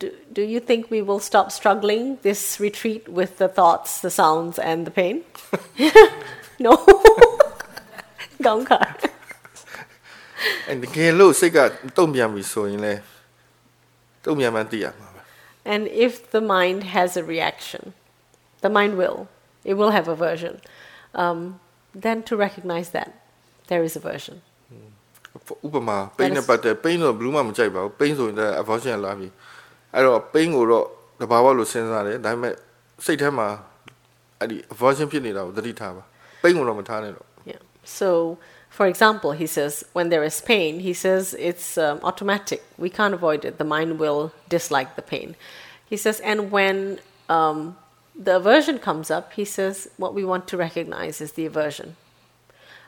[0.00, 0.06] do,
[0.38, 4.78] do you think we will stop struggling this retreat with the thoughts, the sounds, and
[4.88, 5.16] the pain?
[6.66, 6.72] no.
[8.46, 8.86] Gankar.
[10.68, 11.58] အဲ့တကယ်လို့စိတ်က
[11.96, 13.00] တုံ့ပြန်ပြီဆိုရင်လည်း
[14.24, 15.20] တုံ့ပြန်မှသိရမှာပဲ
[15.74, 17.82] And if the mind has a reaction,
[18.64, 19.28] the mind will,
[19.64, 20.60] it will have aversion.
[21.14, 21.60] Um,
[21.94, 23.08] then to recognize that
[23.68, 24.36] there is aversion.
[25.66, 29.28] ဥပမာပိန်းနဲ့ပတ်သက်ပိန်းတော့ဘလူးမှမကြိုက်ပါဘူးပိန်းဆိုရင်လည်း aversion လာပြီ
[29.94, 30.86] အဲ့တော့ပိန်းကိုတော့
[31.20, 32.54] တဘာဝလို့စဉ်းစားတယ်ဒါပေမဲ့
[33.04, 33.48] စိတ်ထဲမှာ
[34.40, 36.02] အဲ့ဒီ aversion ဖြစ်နေတာကိုသတိထားပါ
[36.42, 37.62] ပိန်းကိုတော့မထားနဲ့တော့ Yeah.
[37.98, 38.08] So,
[38.76, 42.60] for example, he says when there is pain, he says it's um, automatic.
[42.84, 43.52] We can't avoid it.
[43.62, 44.22] The mind will
[44.56, 45.28] dislike the pain.
[45.92, 46.76] He says, and when
[47.36, 47.58] um,
[48.18, 51.96] the aversion comes up, he says what we want to recognize is the aversion.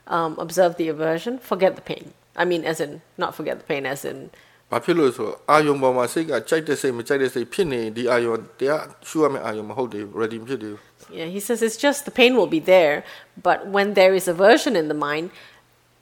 [0.07, 2.13] Um, observe the aversion, forget the pain.
[2.37, 4.31] I mean, as in, not forget the pain, as in,
[4.73, 13.05] ဘာဖြစ်လို့ဆိုတော့အာယုံပေါ်မှာစိတ်ကကြိုက်တဲ့စိတ်မကြိုက်တဲ့စိတ်ဖြစ်နေရင်ဒီအာယုံတရားရှုရမယ့်အာယုံမဟုတ်သေးဘူး ready မဖြစ်သေးဘူး yeah, he says it's just the pain will be there,
[13.43, 15.31] but when there is aversion in the mind,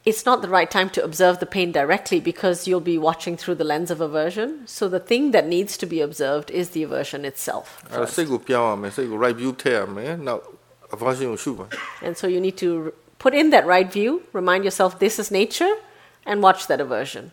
[0.06, 3.56] it's not the right time to observe the pain directly because you'll be watching through
[3.62, 4.48] the lens of aversion.
[4.66, 7.66] So the thing that needs to be observed is the aversion itself.
[7.90, 8.14] အဲ့တော့ first.
[8.16, 10.42] စိတ်ကိုပြောင်းရမယ်စိတ်ကို right view ထည့်ရမယ်နောက်
[10.96, 11.66] aversion ကိုရှုပါ
[12.06, 12.92] And so you need to r-
[13.24, 14.10] put in that right view,
[14.40, 15.72] remind yourself this is nature,
[16.30, 17.24] and watch that aversion.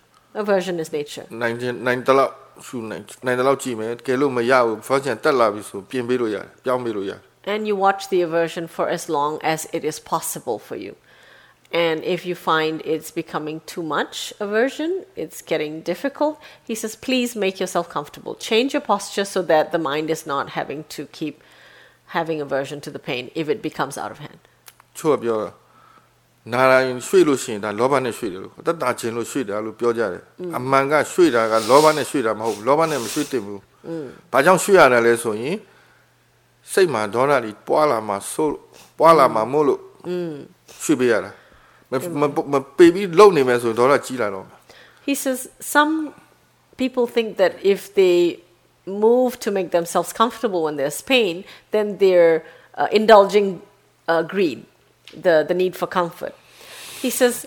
[0.43, 1.25] Aversion is nature.
[1.41, 2.33] နိုင်ခြင်းနိုင်တလောက်
[2.67, 7.21] ရှုနိုင်နိုင်တလောက်ကြည့်မယ်တကယ်လို့မရဘူး aversion တက်လာပြီဆိုပြင်ပေးလို့ရတယ်ပြောင်းပေးလို့ရတယ်
[7.53, 10.93] And you watch the aversion for as long as it is possible for you.
[11.73, 17.35] And if you find it's becoming too much aversion, it's getting difficult, he says, please
[17.35, 18.33] make yourself comfortable.
[18.33, 21.43] Change your posture so that the mind is not having to keep
[22.07, 24.39] having aversion to the pain if it becomes out of hand.
[24.97, 25.49] ချို့ကပြောတာ
[26.53, 30.23] နာရင်ရွှေ့လို့ရှိရင်ဒါလောဘနဲ့ရွှေ့တယ်လို့တတ်တာခြင်းလို့ရွှေ့တယ်လို့ပြောကြတယ်
[30.57, 33.59] အမှန်ကရွှေ့တာကလောဘနဲ့ရွှေ့တာမဟုတ်ဘူးလောဘနဲ့မရွှေ့တင်ဘူး
[34.31, 35.55] ဘာကြောင့်ရွှေ့ရတယ်လဲဆိုရင်
[36.71, 38.57] စိတ်မှာဒေါသတွေပွားလာမှာဆိုး
[38.99, 39.79] ပွားလာမှာမို့လို့
[40.83, 41.31] ရွှေ့ပေးရတာ
[45.04, 46.14] he says some
[46.76, 48.40] people think that if they
[48.86, 53.62] move to make themselves comfortable when there's pain, then they're uh, indulging
[54.08, 54.64] uh, greed,
[55.16, 56.34] the, the need for comfort.
[57.00, 57.46] He says,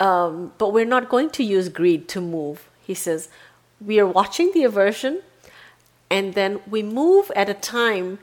[0.00, 2.68] um, but we're not going to use greed to move.
[2.86, 3.28] He says,
[3.80, 5.22] we are watching the aversion,
[6.10, 8.18] and then we move at a time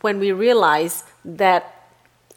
[0.00, 1.79] when we realize that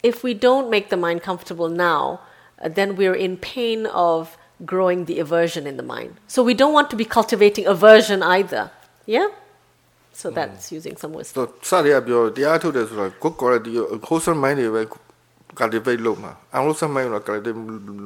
[0.02, 2.20] if we don't make the mind comfortable now,
[2.62, 6.14] uh, then we're in pain of growing the aversion in the mind.
[6.26, 8.70] So we don't want to be cultivating aversion either.
[9.06, 9.28] Yeah?
[10.12, 11.46] So that's using some wisdom.
[11.68, 13.72] ဆိုစရရပြောတရားထုတ်တယ်ဆိုတော့ good quality
[14.08, 14.82] wholesome mind တွေပဲ
[15.60, 17.58] cultivate လုပ်မှာအောင်လို့စမိုင်းတော့ cultivate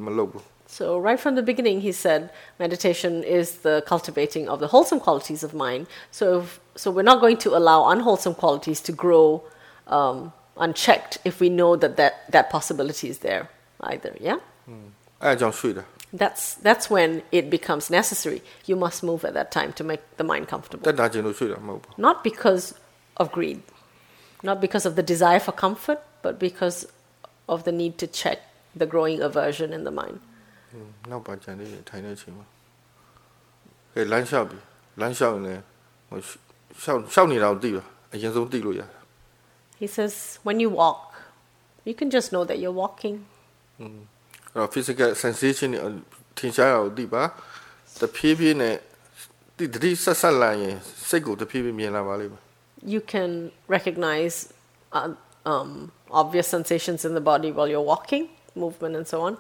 [0.07, 0.45] မလုပ်ဘူး
[0.79, 2.21] So, right from the beginning, he said
[2.65, 5.83] meditation is the cultivating of the wholesome qualities of mind.
[6.19, 9.27] So, if, so we're not going to allow unwholesome qualities to grow
[9.87, 13.50] um, unchecked if we know that that, that possibility is there
[13.82, 14.16] either.
[14.20, 14.40] Yeah?
[14.70, 14.92] Mm.
[16.14, 18.42] That's, that's when it becomes necessary.
[18.66, 20.92] You must move at that time to make the mind comfortable.
[21.98, 22.74] Not because
[23.18, 23.62] of greed,
[24.44, 26.88] not because of the desire for comfort, but because
[27.50, 28.40] of the need to check
[28.76, 30.20] the growing aversion in the mind.
[30.76, 30.94] Mm.
[33.96, 34.56] 给蓝笑比，
[34.96, 35.64] 蓝笑呢，
[36.10, 36.22] 我
[36.78, 38.86] 笑笑你老弟吧，以前都弟路呀。
[39.81, 40.15] He says,
[40.47, 41.01] when you walk,
[41.89, 43.17] you can just know that you're walking.
[43.81, 43.93] အဲ့
[44.57, 45.91] တော့ physical sensation တွေ
[46.39, 47.23] ထင်ရှားတာကိုသိပါ
[48.01, 48.75] တဖြည်းဖြည်းနဲ့
[49.59, 50.77] တိတတိဆက်ဆက်လာရင်
[51.09, 52.43] စိတ်ကိုတဖြည်းဖြည်းမြင်လာပါလိမ့်မယ်
[52.95, 53.31] You can
[53.77, 54.37] recognize
[54.99, 55.11] uh,
[55.53, 55.71] um,
[56.23, 58.25] obvious sensations in the body while you're walking,
[58.65, 59.33] movement and so on.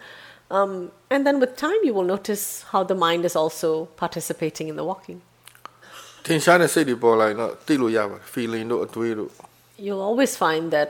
[0.58, 0.72] Um,
[1.10, 4.86] and then with time, you will notice how the mind is also participating in the
[4.92, 5.18] walking.
[6.26, 9.30] ထင်ရှားတဲ့စိတ်တွေပေါ်လာရင်တော့သိလို့ရပါတယ် feeling တို့အတွေးတို့
[9.84, 10.88] You'll always find that,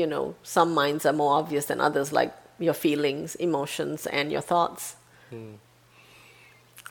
[0.00, 4.44] you know, some minds are more obvious than others, like your feelings, emotions, and your
[4.52, 4.82] thoughts.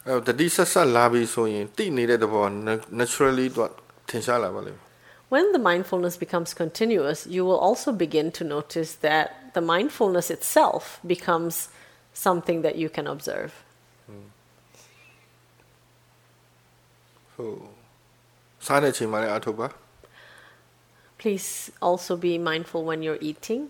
[0.07, 2.49] အဲ့တော့တတိဆက်ဆက်လာပြီဆိုရင်သိနေတဲ့သဘောက
[2.99, 3.71] naturally တော့
[4.09, 4.85] ထင်ရှားလာပါလိမ့်မယ်
[5.33, 10.83] When the mindfulness becomes continuous, you will also begin to notice that the mindfulness itself
[11.13, 11.69] becomes
[12.25, 13.51] something that you can observe.
[17.33, 17.57] ဟုတ်
[18.65, 19.67] စားတဲ့ချိန်မှာလည်းအထုတ်ပါ
[21.21, 23.61] Please also be mindful when you're eating.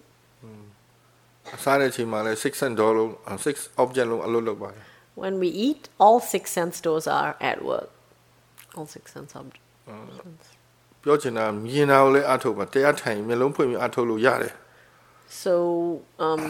[1.64, 3.12] စားတဲ့ချိန်မှာလည်း6 cent dollar လုံး
[3.46, 4.84] 6 object လုံးအလုပ်လုပ်ပါတယ်
[5.24, 7.90] When we eat, all six sense doors are at work.
[8.78, 10.48] All six sense objects.
[11.04, 14.54] ပြောချင်တာမြင်တာကိုလည်းအထုတ်ပါတရားထိုင်ရင်မျက်လုံးဖွင့်ပြီးအထုတ်လို့ရတယ်
[15.44, 15.54] So
[16.26, 16.46] um,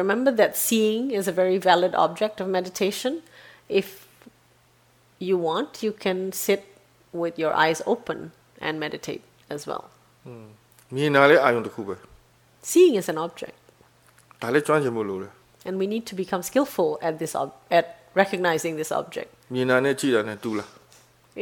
[0.00, 3.12] remember that seeing is a very valid object of meditation.
[3.80, 3.88] If
[5.28, 6.62] you want, you can sit
[7.22, 8.18] with your eyes open
[8.66, 9.22] and meditate
[9.54, 9.84] as well.
[10.94, 11.94] မြင်တာလည်းအာယုံတစ်ခုပဲ
[12.70, 13.56] Seeing is an object,
[14.42, 15.32] ဒါလည်းကျွမ်းကျင်ဖို့လိုတယ်
[15.68, 17.84] and we need to become skillful at this ob- at
[18.22, 19.28] recognizing this object.
[19.54, 20.68] မြင်တာနဲ့ကြည့်တာနဲ့တူလား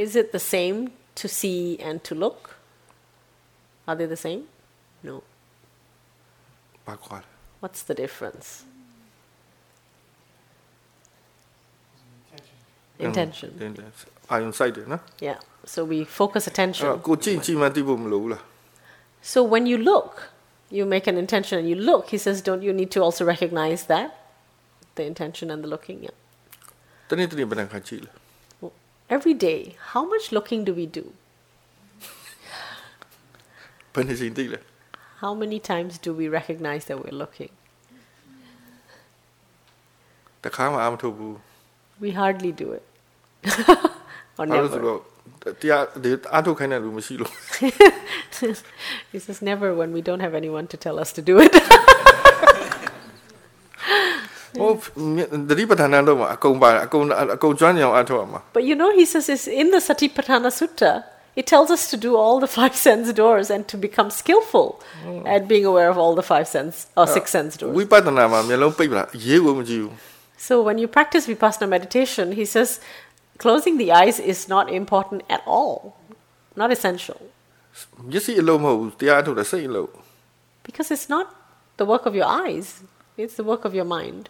[0.05, 0.79] Is it the same
[1.21, 2.39] to see and to look?
[3.89, 4.43] Are they the same?
[5.09, 5.15] No.
[6.87, 7.29] ဘာခွာလဲ
[7.63, 8.47] What's the difference?
[13.07, 13.51] Intention.
[13.61, 13.89] တင်းတယ်
[14.31, 15.39] အာယုံစိုက်တယ်နော် Yeah.
[15.75, 16.85] So we focus အဲ့ attention.
[16.87, 18.43] တော့ကိုကြည့်ကြည့်မှသိဖို့မလိုဘူးလား
[19.24, 20.30] So when you look,
[20.70, 23.86] you make an intention and you look, he says, don't you need to also recognize
[23.86, 24.16] that?
[24.96, 26.10] The intention and the looking, yeah.
[27.08, 27.46] Tani-tani.
[29.10, 31.14] Every day, how much looking do we do?
[35.24, 37.50] how many times do we recognize that we're looking?
[41.98, 42.84] We hardly do it.
[44.38, 45.00] or never.
[45.43, 47.31] တော့တရားဒီအာထုတ်ခိုင်းတဲ့လူမရှိလို့
[49.13, 51.53] He says, never when we don't have anyone to tell us to do it.
[54.61, 54.71] ဟို
[55.49, 57.05] သတိပဋ္ဌာန်တော့မှာအကုန်ပါတယ်အကုန်
[57.37, 60.93] အကုန်ကျွမ်းကျင်အောင်အာထုတ်ရမှာ But you know, he says it's in the Satipatthana Sutta,
[61.41, 64.69] it tells us to do all the five sense doors and to become skillful
[65.35, 67.89] at being aware of all the five sense or six sense ဝိ doors.
[67.93, 69.93] ပဿနာမှာမျက်လုံးပိတ်ပလားအရေးကိုမကြည့်ဘူး
[70.49, 72.69] So when you practice vipassana meditation, he says
[73.45, 75.77] closing the eyes is not important at all,
[76.61, 77.21] not essential,
[78.11, 79.91] မျက်စိအလုံးမဟုတ်ဘူးတရားအထုတ်တဲ့စိတ်အလုံး
[80.67, 81.27] because it's not
[81.81, 82.67] the work of your eyes,
[83.23, 84.25] it's the work of your mind.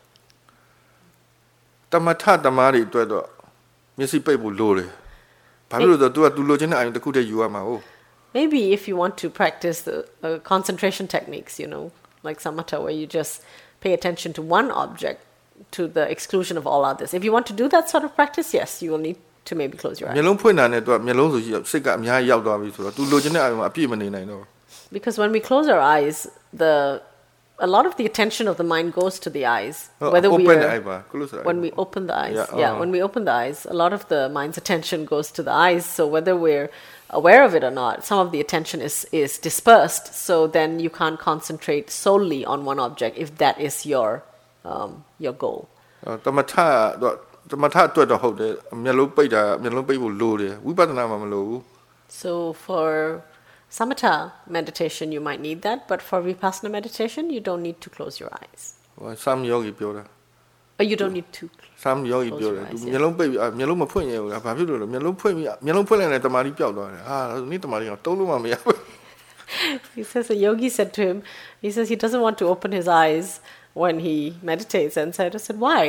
[1.93, 3.27] တမထတမားတွေအတွက်တော့
[3.99, 4.89] မျက်စိပိတ်ဖို့လိုတယ်
[5.71, 7.83] ဘာဖြစ်လို့လဲဆိုတော့ तू က तू လိုချင်တဲ့အာယုံတစ်ခုတည်းယူရမှာဟုတ်
[8.39, 9.97] Maybe if you want to practice the
[10.27, 11.85] uh, concentration techniques, you know,
[12.27, 13.33] like samatha, where you just
[13.81, 15.19] pay attention to one object
[15.77, 17.11] to the exclusion of all others.
[17.19, 19.77] If you want to do that sort of practice, yes, you will need to maybe
[19.83, 20.29] close your မျက် eyes.
[20.29, 24.47] လုံးဖွင့်တာနဲ့ तू ကမျက်လုံးဆိုရှိစိတ်ကအများကြီးရောက်သွားပြီဆိုတော့ तू လိုချင်တဲ့အာယုံမှာအပြည့်မနေနိုင်တော့ဘူး
[24.97, 26.17] Because when we close our eyes,
[26.63, 26.75] the
[27.69, 29.77] a lot of the attention of the mind goes to the eyes.
[30.01, 32.03] ဟုတ် Whether we open the are, eye ပါ close the eye when ပါ we open
[32.11, 32.81] the eyes, Yeah, yeah, uh-huh.
[32.81, 35.85] when we open the eyes, a lot of the mind's attention goes to the eyes.
[35.97, 36.69] So whether we're
[37.21, 40.05] aware of it or not, some of the attention is is dispersed.
[40.27, 44.11] So then you can't concentrate solely on one object if that is your
[44.73, 44.91] um,
[45.25, 45.61] your goal.
[46.07, 46.53] အော်တမထ
[47.03, 47.15] တော့
[47.51, 48.53] တမထအတွက်တော့ဟုတ်တယ်
[48.85, 51.61] မျက်လုံးပိတ်တာမျက်လုံးပိတ်ဖို့လိုတယ်ဝိပဿနာမှာမလိုဘူး
[52.23, 52.31] So
[52.65, 52.89] for
[53.79, 54.15] samatha
[54.59, 58.31] meditation, you might need that, but for vipassana meditation, you don't need to close your
[58.41, 58.63] eyes,
[58.99, 60.05] ဟို some yogi ပြောတာ
[60.81, 61.45] or you don't need to.
[61.85, 62.93] some yogi Close ပြော your တယ် eyes, သူ yeah.
[62.93, 68.77] မျက်လုံးပိတ်ပြီးအာမျက်လုံးမဖွင့်ရဘူးလားဘာဖြစ်လို့လဲမျက်လုံးဖွင့်ပြီးမျက်လုံးဖွင့်လိုက်ရင်တမာတိပျောက်သွားတယ်ဟာဒါဆိုနေ့တမာတိကတုံးလို့မှမရဘူး
[69.97, 71.17] he says a yogi said to him,
[71.65, 73.27] he says he doesn't want to open his eyes
[73.75, 74.97] when he meditates.
[74.97, 75.83] And Sayadaw said, why?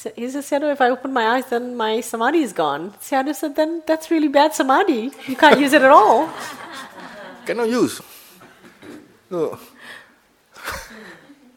[0.00, 2.82] So He says, Sayadaw, if I open my eyes, then my samadhi is gone.
[3.08, 5.02] Sayadaw said, then that's really bad samadhi.
[5.26, 6.16] You can't use it at all.
[7.46, 7.94] cannot use
[9.32, 9.50] ဟုတ်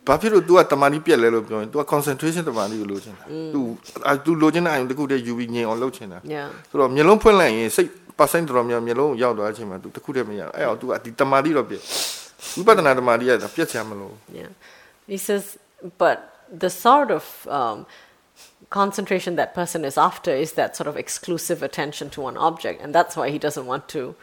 [0.07, 3.59] ဘာဖြစ်လို့ तू ကတမာတိပြက်လဲလို့ပြောရင် तू က concentration တမာတိကိုလိုချင်တာ तू
[4.07, 6.47] အဲ तू လိုချင်တဲ့အာရုံတစ်ခုတည်းယူပြီးငြိမ်အောင်လုပ်ချင်တာ Yeah.
[6.69, 7.89] ဆိုတော့မျက်လုံးဖွင့်လိုက်ရင်စိတ်
[8.19, 11.83] percent တော်တော်များများမျက်လုံးကိုရောက်သွားတဲ့အချိန်မှာ तू တစ်ခုတည်းမရဘူးအဲ့အောင် तू ကဒီတမာတိတော့ပြက်
[12.55, 14.51] ဝိပဿနာတမာတိကပြက်ချင်မလို့ Yeah.
[15.07, 15.57] He says,
[15.97, 16.17] but
[16.51, 17.85] the sort of um,
[18.69, 22.93] concentration that person is after is that sort of exclusive attention to one object, and
[22.93, 24.15] that's why he doesn't want to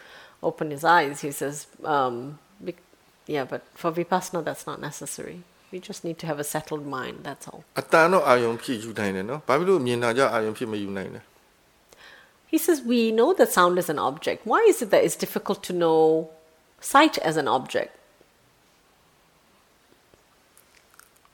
[0.43, 1.21] open his eyes.
[1.21, 2.77] He says, um, bec-
[3.27, 5.43] yeah, but for vipassana, that's not necessary.
[5.73, 7.63] We just need to have a settled mind, that's all.
[7.81, 11.21] အတန်တော့အာယုံဖြစ်ယူနိုင်တယ်နော်ဘာဖြစ်လို့မြင်တာကြအာယုံဖြစ်မယူနိုင်လဲ
[12.53, 14.39] He says, we know that sound is an object.
[14.45, 16.31] Why is it that it's difficult to know
[16.81, 17.93] sight as an object?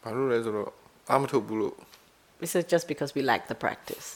[0.03, 0.71] ဘာလို့လဲဆိုတော့
[1.11, 1.75] အာမထုတ်ဘူးလို့
[2.45, 4.07] He says, just because we lack the practice.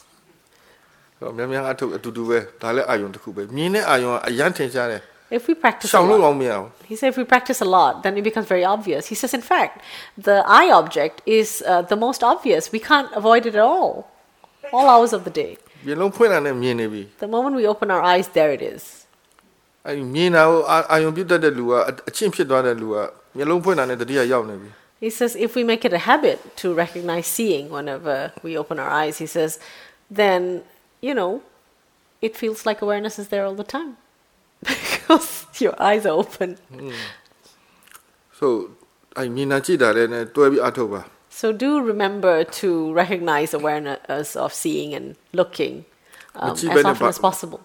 [1.18, 5.02] ဆိုတော့များများအထုတ်အတူတူပဲဒါလည်းအာယုံတစ်ခုပဲမြင်တဲ့အာယုံကအရန်ထင်ရှားတယ်
[5.38, 8.12] If we practice a ရှောင်လို့ lot, တော့မရဘူး He said if we practice a lot, then
[8.20, 9.02] it becomes very obvious.
[9.12, 9.74] He says, in fact,
[10.28, 12.62] the eye object is uh, the most obvious.
[12.76, 13.92] We can't avoid it at all,
[14.76, 15.52] all hours of the day.
[15.86, 18.82] မျက်လုံးဖွင့်လာနဲ့မြင်နေပြီ The moment we open our eyes, there it is.
[19.86, 19.96] အဲ့
[25.05, 28.89] he says, if we make it a habit to recognize seeing whenever we open our
[28.89, 29.59] eyes, he says,
[30.09, 30.63] then,
[30.99, 31.43] you know,
[32.23, 33.97] it feels like awareness is there all the time
[34.61, 36.57] because your eyes are open.
[36.73, 36.91] Mm.
[38.33, 38.71] So,
[39.15, 39.51] I mean,
[41.29, 45.85] so do remember to recognize awareness of seeing and looking
[46.33, 47.61] um, as often as possible.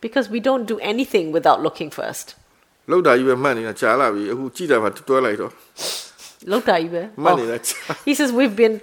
[0.00, 2.34] Because we don't do anything without looking first.
[2.89, 5.51] လောက်တာကြီးပဲမှတ်နေတာကြားလာပြီအခုကြည့်တာမှတွဲလိုက်တော့
[6.51, 7.01] Lokdaibe.
[7.23, 7.39] မှတ် Oh.
[7.39, 8.75] နေတာကြာ း He says we've been,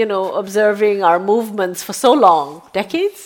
[0.00, 2.46] you know, observing our movements for so long,
[2.80, 3.20] decades.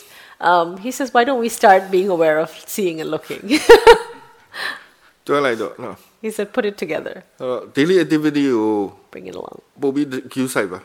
[0.51, 3.43] Um, he says, why don't we start being aware of seeing and looking?
[5.27, 8.75] တွဲလိုက်တော့နော် he said, put it together, အဲ့တော့ daily activity ကို
[9.15, 9.57] bring it along.
[9.83, 10.79] ပို့ပြီး queue ဆိုင်ပါ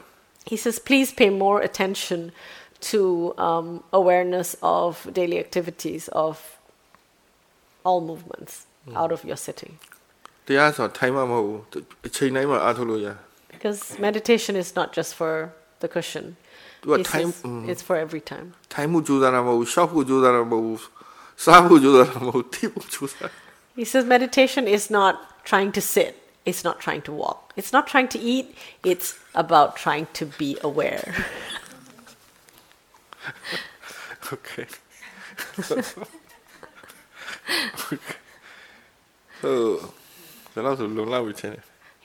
[0.52, 2.20] He says, please pay more attention
[2.92, 3.00] to
[3.48, 3.68] um,
[4.00, 4.50] awareness
[4.80, 4.90] of
[5.20, 6.34] daily activities, of
[7.88, 8.54] all movements
[9.02, 9.74] out of your sitting.
[10.48, 11.60] တရားဆိုထိုင်မှမဟုတ်ဘူး
[12.08, 13.08] အချိန်တိုင်းမှာအားထုတ်လို့ရ
[13.56, 15.34] Because meditation is not just for
[15.82, 16.26] the cushion.
[16.82, 18.48] သူက He ထိုင် says it's for every time.
[18.74, 20.82] ထိုင်မှုကြိုးစားတာမဟုတ်ဘူးရှောက်ဖို့ကြိုးစားတာမဟုတ်ဘူး
[21.46, 23.30] စားဖို့ကြိုးစားတာမဟုတ်ဘူးတိဖို့ကြိုးစား
[23.80, 25.14] He says meditation is not
[25.50, 26.14] trying to sit,
[26.50, 28.48] it's not trying to walk, it's not trying to eat,
[28.92, 29.08] it's
[29.44, 31.04] about trying to be aware.
[34.36, 34.66] Okay.
[35.68, 38.25] so, ဒါတော့
[39.42, 39.56] ဆို
[40.54, 41.54] လုံလောက်ပြီချင်း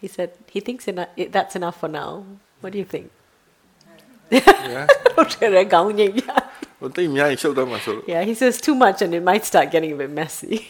[0.03, 2.11] He said he thinks enough, that's enough for now.
[2.61, 3.07] What do you think?
[4.75, 4.87] Yeah.
[5.17, 10.55] ဟိုတိတ်အများကြီးရှုပ်တော့မှာဆိုလို့ yeah, he says too much and it might start getting a bit messy.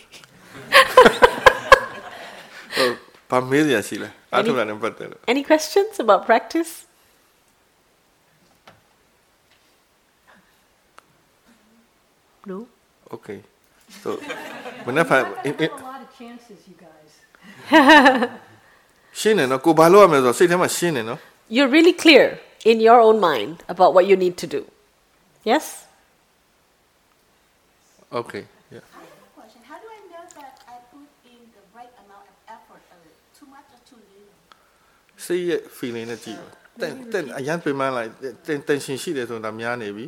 [2.77, 2.89] ဟို
[3.31, 6.73] ဘာမေးစရာရှိလဲအားထုတ်တာနဲ့ပတ်သက်လို့ Any questions about practice?
[12.51, 12.59] No?
[13.17, 13.39] Okay
[14.03, 14.09] so
[14.87, 15.90] မနေ့ဖန် a lot of
[16.21, 17.11] chances, you guys.
[19.21, 21.21] ရှင်းတယ်နော်ကိုဘာလို့ရမလဲဆိုတော့စိတ်ထဲမှာရှင်းတယ်နော်
[21.55, 22.27] You're really clear
[22.71, 24.61] in your own mind about what you need to do.
[25.51, 25.65] Yes?
[28.21, 29.61] Okay yeah I have a question.
[29.71, 32.83] How do I know that I put in the right amount of effort?
[32.95, 33.01] Or
[33.39, 34.37] too much or too little?
[35.27, 36.49] စိတ်ရဲ့ feeling နဲ့ကြည့်ပါ
[36.81, 38.11] တန်တန်အရန်ပြင်မှန်းလိုက်
[38.47, 40.05] တန်တန်ရှင်ရှိတယ်ဆိုတာများနေပြီ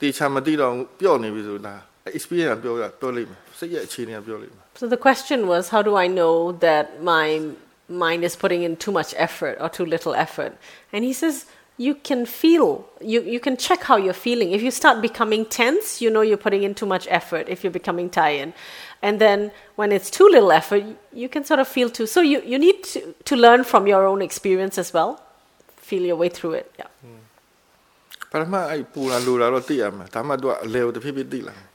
[0.00, 1.74] တေချာမသိတော့ဘူးပျော့နေပြီဆိုတာ
[2.16, 7.41] experience ကပြောရပြောလိမ့်မယ်စိတ်ရဲ့အခြေအနေကပြောလိမ့်မယ် so the question was, how do I know that my
[7.89, 10.55] mind is putting in too much effort or too little effort?
[10.93, 11.47] And he says,
[11.77, 14.51] you can feel, you, you can check how you're feeling.
[14.51, 17.71] If you start becoming tense, you know you're putting in too much effort if you're
[17.71, 18.53] becoming tired.
[19.01, 22.05] And then when it's too little effort, you can sort of feel too.
[22.05, 25.19] So you, you need to, to learn from your own experience as well,
[25.77, 26.71] feel your way through it.
[26.77, 26.85] Yeah.
[27.03, 27.17] Mm.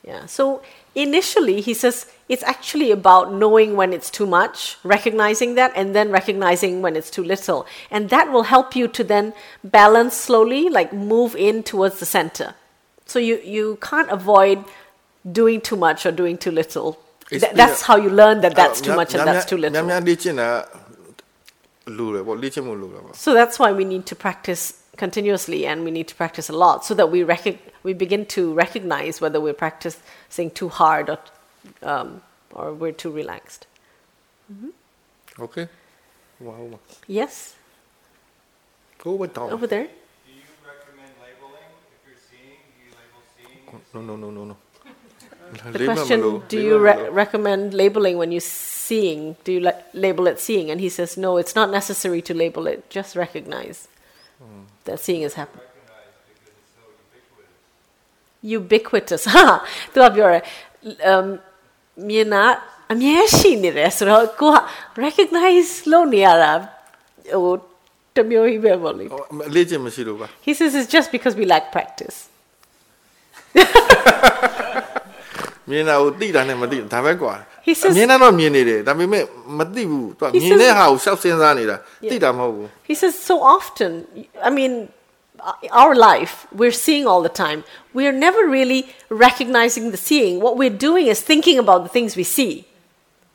[0.04, 0.62] Yeah, so
[0.94, 6.10] initially he says it's actually about knowing when it's too much recognizing that and then
[6.10, 9.32] recognizing when it's too little and that will help you to then
[9.64, 12.54] balance slowly like move in towards the center
[13.06, 14.62] so you you can't avoid
[15.30, 16.98] doing too much or doing too little
[17.30, 19.72] Th- that's how you learn that that's too much and that's too little
[23.16, 26.84] so that's why we need to practice continuously and we need to practice a lot
[26.84, 31.18] so that we rec- we begin to recognize whether we're practicing too hard or
[31.82, 32.22] um,
[32.52, 33.66] or we're too relaxed.
[34.52, 35.42] Mm-hmm.
[35.42, 35.68] Okay.
[36.40, 36.78] Wow.
[37.06, 37.54] Yes.
[38.98, 39.52] Go with Tom.
[39.52, 39.84] Over there.
[39.86, 41.70] Do you recommend labeling?
[43.94, 44.56] No, no, no, no, no.
[45.72, 49.36] the question: Do you re- recommend labeling when you're seeing?
[49.44, 50.70] Do you la- label it seeing?
[50.70, 52.90] And he says, No, it's not necessary to label it.
[52.90, 53.88] Just recognize
[54.85, 55.67] that seeing is happening.
[58.57, 59.23] Ubiquitous.
[59.33, 59.45] Ha!
[59.93, 60.43] သူကပြောတယ်
[61.11, 61.25] um
[62.09, 62.43] မြင်တာ
[62.93, 64.57] အမြဲရှိနေတယ်ဆိုတော့ကိုက
[65.03, 66.51] recognize လုပ်နေရတာ
[67.43, 67.55] ဟို
[68.15, 72.17] တစ်မျိုးကြီးပဲပေါ့လေ ဟိုအလေးချင်မရှိလို့ပါ He says it's just because we lack practice.
[75.69, 77.33] မြင်တာကိုသိတာနဲ့မသိဒါပဲကွာ
[77.67, 79.23] He says- မြင်တာတော့မြင်နေတယ်ဒါပေမဲ့
[79.57, 81.77] မသိဘူးသူက He မြင်တဲ့ says- ဟာကိုရှောက်စဉ်းစားနေတာ
[82.11, 83.91] သိတာမဟုတ်ဘူး He says so often,
[84.47, 84.73] I mean,
[85.49, 87.59] uh, our life, we're seeing all the time.
[87.97, 88.81] We're never really
[89.25, 90.33] recognizing the seeing.
[90.45, 92.53] What we're doing is thinking about the things we see.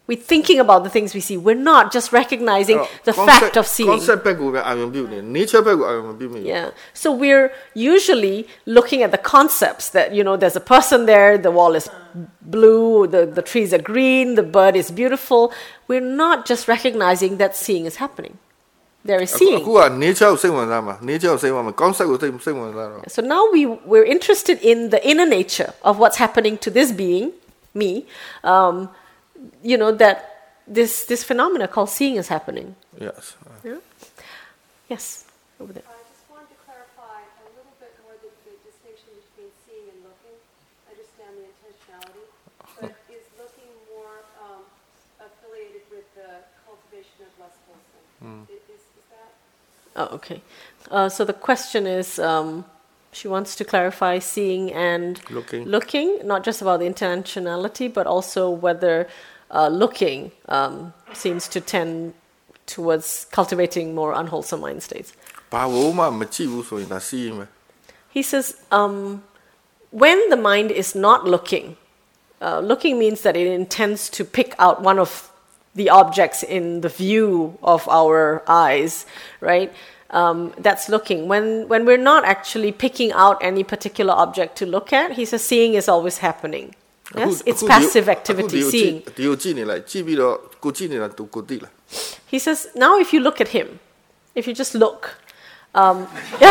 [0.08, 1.36] We're thinking about the things we see.
[1.48, 2.78] We're not just recognizing
[3.08, 3.88] the fact of seeing.
[3.94, 6.66] concept ဘက်ကိုပဲအာရုံပြုနေ nature ဘက်ကိုအာရုံမပြုမိဘူး Yeah.
[7.02, 7.46] So we're
[7.92, 8.36] usually
[8.76, 11.86] looking at the concepts that, you know, there's a person there, the wall is
[12.56, 15.42] blue, the, the trees are green, the bird is beautiful.
[15.90, 18.34] We're not just recognizing that seeing is happening.
[19.10, 19.60] There is အခု seeing.
[19.64, 25.28] အခုက nature ကိုစိတ်ဝင်စားမှာ nature ကိုစိတ်ဝင်စားမှာ concept ကိုစိတ်စိတ်ဝင်စားတော့ So now we, we're interested in the inner
[25.38, 27.26] nature of what's happening to this being,
[27.80, 27.90] me,
[28.52, 28.76] um,
[29.63, 30.17] you know, that
[30.67, 32.75] this, this phenomena called seeing is happening.
[32.99, 33.35] yes
[34.89, 35.25] Yes,
[35.59, 35.83] over there.
[35.83, 39.99] I just wanted to clarify a little bit more the, the distinction between seeing and
[40.07, 40.37] looking.
[40.87, 42.23] Understand the intentionality,
[42.79, 44.63] but is looking more um,
[45.19, 48.47] affiliated with the cultivation of less wholesome?
[48.47, 49.29] I- Is, is that?
[49.99, 50.39] Oh, okay.
[50.89, 52.63] Uh, so the question is um,
[53.17, 58.49] she wants to clarify seeing and looking, looking not just about the intentionality, but also
[58.49, 59.07] whether
[59.49, 62.13] uh, looking um, seems to tend
[62.67, 65.13] towards cultivating more unwholesome mind states.
[68.09, 69.23] He says, um,
[69.91, 71.77] when the mind is not looking,
[72.41, 75.31] uh, looking means that it intends to pick out one of
[75.73, 79.05] the objects in the view of our eyes,
[79.41, 79.71] right?
[80.11, 81.27] um, that's looking.
[81.27, 85.43] When when we're not actually picking out any particular object to look at, he says
[85.43, 86.75] seeing is always happening.
[87.15, 88.61] Yes, it's passive activity.
[88.61, 89.01] Seeing.
[92.27, 93.79] He says now if you look at him,
[94.35, 95.15] if you just look,
[95.73, 96.07] um,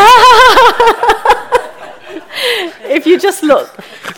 [2.83, 3.69] if you just look,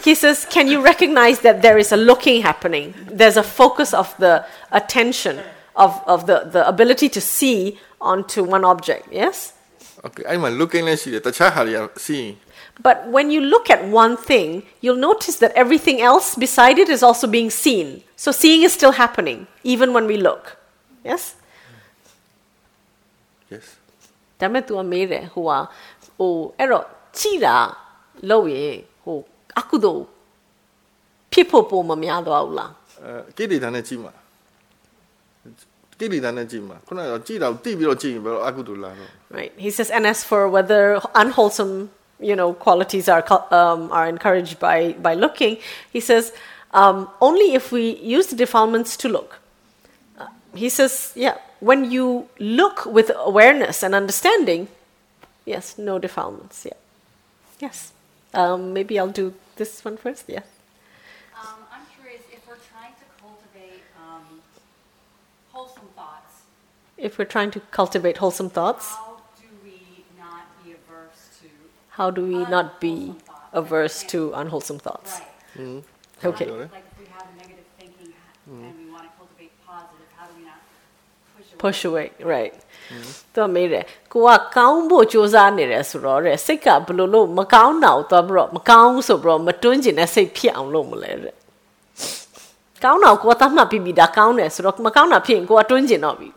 [0.03, 2.93] he says, can you recognize that there is a looking happening?
[3.11, 5.41] There's a focus of the attention
[5.75, 7.79] of, of the, the ability to see
[8.10, 9.36] onto one object, yes?
[10.06, 12.32] okay အဲ့မှာ looking လည်းရှိတယ်တခြားဟာတွေကစီးရင်
[12.86, 14.48] But when you look at one thing,
[14.82, 17.86] you'll notice that everything else beside it is also being seen.
[18.22, 20.42] So seeing is still happening, even when we look.
[21.10, 21.22] Yes?
[23.52, 23.66] yes
[24.40, 25.58] ဒါပေမဲ့ तू ကမေးတယ်ဟိုဟာ
[26.18, 26.84] ဟိုအဲ့တော့
[27.18, 27.56] ကြည်တာ
[28.30, 29.18] လို့ရင်ဟို
[29.58, 30.00] အကုသို့
[31.32, 32.72] ဖြစ်ဖို့ပုံမများတော့ဘူးလား
[33.02, 34.12] အဲကိလေသာနဲ့ကြည့်မှာ
[39.29, 39.53] right.
[39.57, 41.89] He says and as for whether unwholesome
[42.19, 45.57] you know qualities are um, are encouraged by by looking
[45.91, 46.33] he says
[46.71, 49.39] um, only if we use the defilements to look.
[50.17, 54.67] Uh, he says yeah when you look with awareness and understanding
[55.45, 56.77] yes no defilements yeah.
[57.59, 57.91] Yes.
[58.33, 60.43] Um, maybe i'll do this one first yeah
[67.01, 69.77] if we're trying to cultivate wholesome thoughts, how do we
[70.17, 71.47] not be averse to
[71.97, 73.53] how do we not be unwholesome thoughts?
[73.53, 75.11] averse Like, to unwholesome thoughts?
[75.57, 75.83] Right.
[76.25, 76.45] Okay.
[76.45, 78.13] Like, like if we have negative thinking
[78.47, 80.59] and we want to cultivate positive, how do we not
[81.35, 81.59] push away?
[81.65, 82.53] Push away, right.
[83.33, 83.83] သူကမေးတယ်
[84.13, 91.35] ကိုကကောင်းဖို့စူးစမ်းနေတယ်ဆိုတော့တဲ့စိတ်ကဘယ်လိုလို့မကောင်းတာကိုသွားပြီးတော့မကောင်းဘူးဆိုပြီးတော့မတွန်းကျင်တဲ့စိတ်ဖြစ်အောင်လုပ်မလဲတဲ့
[92.83, 96.29] ကောင်းတာကိုကိုကသတ်မှတ်ပြီးပြီဒါကောင်းတယ်ဆိုတော့မကောင်းတာဖြစ်ရင်ကိုကတွန်းကျင်တော့ပြီ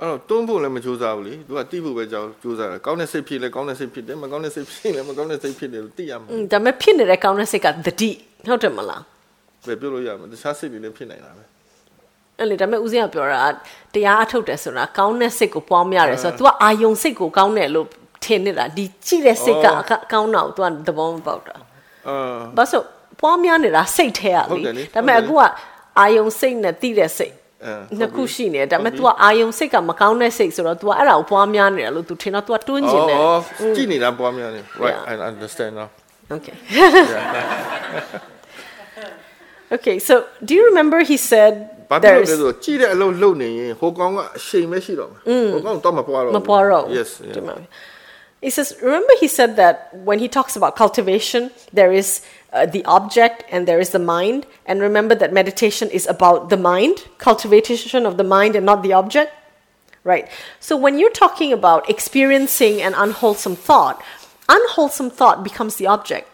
[0.00, 8.10] အဲ့တော့တွန်းဖို့လည်းမကြိုးစားဘူးလေသူကတိဖို့ပဲကြောက်ကြိုးစားတယ်ကောင်းတဲ့စိတ်ဖြစ်လဲကောင်းတဲ့စိတ်ဖြစ်တယ်မကောင်းတဲ့စိတ်ဖြစ်လဲမကောင်းတဲ့စိတ်ဖြစ်တယ်လို့သိရမှာ อืมဒါပေမဲ့ဖြစ်နေတဲ့ကောင်းတဲ့စိတ်ကသတိ
[8.46, 9.02] ဟုတ်တယ်မလား
[9.66, 11.44] ပဲပြောလို့ရမှာတခြားစိတ်တွေလည်းဖြစ်နိုင်တာပဲ
[12.38, 13.42] အဲ့လေဒါပေမဲ့ဦးဇင်းကပြောတာ
[13.94, 17.86] တရားအထုတ်တယ်ဆိုတာကောင်းတဲ့စိတ်ကိုပွားများတယ်ဆိုတော့ तू ကအာယုံစိတ်ကိုကောင်းတယ်လို့
[18.24, 21.54] ထင်နေတာဒီကြည့်တဲ့စိတ်က အော် အကကောင်းတာကို तू ကသဘောမပေါက်တာ
[22.08, 22.16] အာ
[22.56, 22.84] ဘာလို့
[23.20, 27.37] ပွားများနေတာစိတ်ထဲရ ဟုတ်တယ်လေ လေဒါပေမဲ့ ဟုတ် အခု တယ် ကအာယုံစိတ်နဲ့တိတဲ့စိတ် အဲ
[27.98, 33.40] နှစ်ခုရှိနေတယ်ဒါပေမဲ့ तू ဟုတ် က ပြီ အာယုံစိတ်ကမကောင်းတဲ့စိတ်ဆိုတော့ तू ကအဲ့ဒါကိုပွားများနေတာလို့ तू ထင်တော့ तू ကတွန်းကျင်တယ် အော်
[33.76, 35.10] ကြည့်နေတာပွားများနေ right Yeah.
[35.10, 35.88] i understand now
[36.36, 36.54] okay
[39.76, 40.14] Okay, so
[40.46, 41.52] do you remember he said
[41.90, 45.20] ဘာဖြစ်လို့ there's လဲဆိုတော့ကြည့်တဲ့အလုပ်လုပ်နေရင်ဟိုကောင်ကအရှိန်ပဲရှိတော့မှာ
[45.54, 46.80] ဟိုကောင်တော့မပွားတော့ဘူး Maporo.
[46.98, 47.58] yes yeah.
[48.46, 49.74] He says, remember he said that
[50.08, 51.42] when he talks about cultivation,
[51.78, 52.08] there is
[52.51, 54.45] uh, the object and there is the mind.
[54.65, 58.93] And remember that meditation is about the mind, cultivation of the mind and not the
[58.93, 59.33] object.
[60.03, 60.29] Right.
[60.59, 64.03] So when you're talking about experiencing an unwholesome thought,
[64.47, 66.27] unwholesome thought becomes the object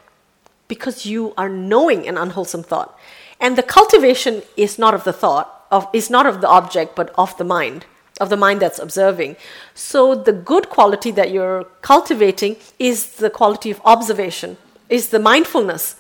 [0.68, 2.98] because you are knowing an unwholesome thought.
[3.40, 7.14] And the cultivation is not of the thought, of is not of the object, but
[7.18, 7.86] of the mind,
[8.22, 9.36] of the mind that's observing.
[9.74, 14.58] So the good quality that you're cultivating is the quality of observation,
[14.90, 15.98] is the mindfulness.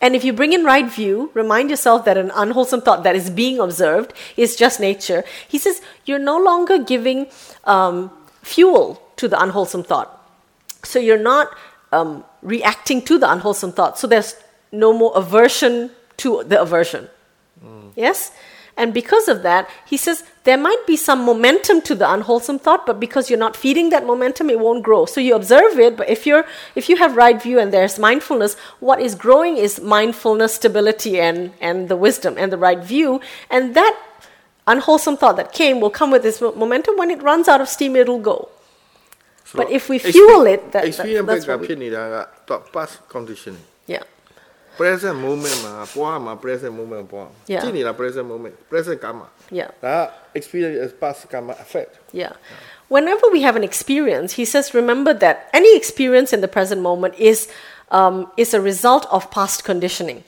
[0.00, 3.30] And if you bring in right view, remind yourself that an unwholesome thought that is
[3.30, 5.24] being observed is just nature.
[5.48, 7.26] He says you're no longer giving
[7.64, 8.10] um,
[8.42, 10.10] fuel to the unwholesome thought.
[10.82, 11.56] So you're not
[11.92, 13.98] um, reacting to the unwholesome thought.
[13.98, 14.36] So there's
[14.72, 17.08] no more aversion to the aversion.
[17.96, 18.32] Yes?
[18.76, 22.84] And because of that, he says there might be some momentum to the unwholesome thought,
[22.84, 25.06] but because you're not feeding that momentum, it won't grow.
[25.06, 28.54] So you observe it, but if you're if you have right view and there's mindfulness,
[28.80, 33.20] what is growing is mindfulness, stability, and and the wisdom and the right view,
[33.50, 33.98] and that
[34.66, 36.96] unwholesome thought that came will come with this momentum.
[36.98, 38.50] When it runs out of steam, it'll go.
[39.46, 41.90] So but if we fuel it, that, that, that's what we,
[42.46, 43.60] thought past conditioning.
[43.86, 44.02] Yeah.
[44.76, 45.54] Present moment
[46.40, 47.08] present moment
[47.96, 49.28] present moment，present karma。
[49.50, 49.70] Yeah.
[49.84, 52.32] ဒါက experience is past karma effect Yeah.
[52.88, 57.14] Whenever we have an experience, he says, remember that any experience in the present moment
[57.18, 57.48] is,
[57.90, 60.22] um, is a result of past conditioning.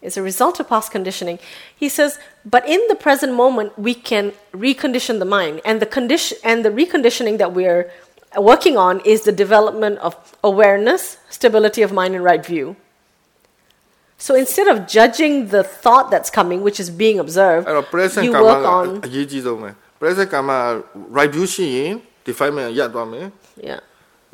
[0.00, 1.40] It's a result of past conditioning.
[1.76, 5.60] He says, but in the present moment, we can recondition the mind.
[5.64, 7.90] And the, condition, and the reconditioning that we're
[8.36, 10.14] working on is the development of
[10.44, 12.76] awareness, stability of mind, and right view.
[14.25, 18.33] So instead of judging the thought that's coming, which is being observed, အဲ့တော့ present you
[18.35, 19.69] karma work က on အရေးကြီးဆုံးပဲ
[20.01, 20.65] present karma က
[21.17, 21.91] right view ရှိရင်
[22.27, 23.25] definement ရပ်သွားမယ်
[23.69, 23.79] yeah.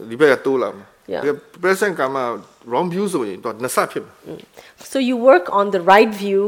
[0.09, 1.23] ဒီဘက်ကတိုးလာမယ် Yeah.
[1.25, 1.29] ဒီ
[1.63, 2.23] present karma
[2.71, 4.15] wrong view ဆိုရင်တော့နှစ်ဆဖြစ်မယ်
[4.91, 6.41] So you work on the right view,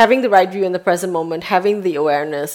[0.00, 2.50] having the right view in the present moment, having the awareness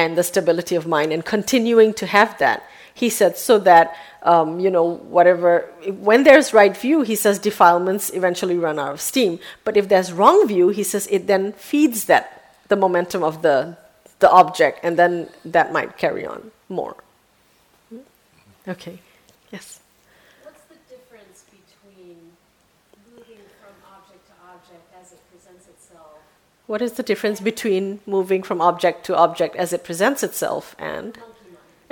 [0.00, 2.58] and the stability of mind, and continuing to have that.
[2.99, 4.83] He said so that um, you know
[5.17, 5.71] whatever
[6.09, 9.39] when there's right view, he says defilements eventually run out of steam.
[9.63, 12.23] But if there's wrong view, he says it then feeds that
[12.67, 13.77] the momentum of the
[14.19, 16.95] the object, and then that might carry on more.
[18.67, 18.99] Okay.
[19.49, 19.79] Yes.
[20.43, 22.17] What's the difference between
[23.15, 26.19] moving from object to object as it presents itself?
[26.67, 31.17] What is the difference between moving from object to object as it presents itself and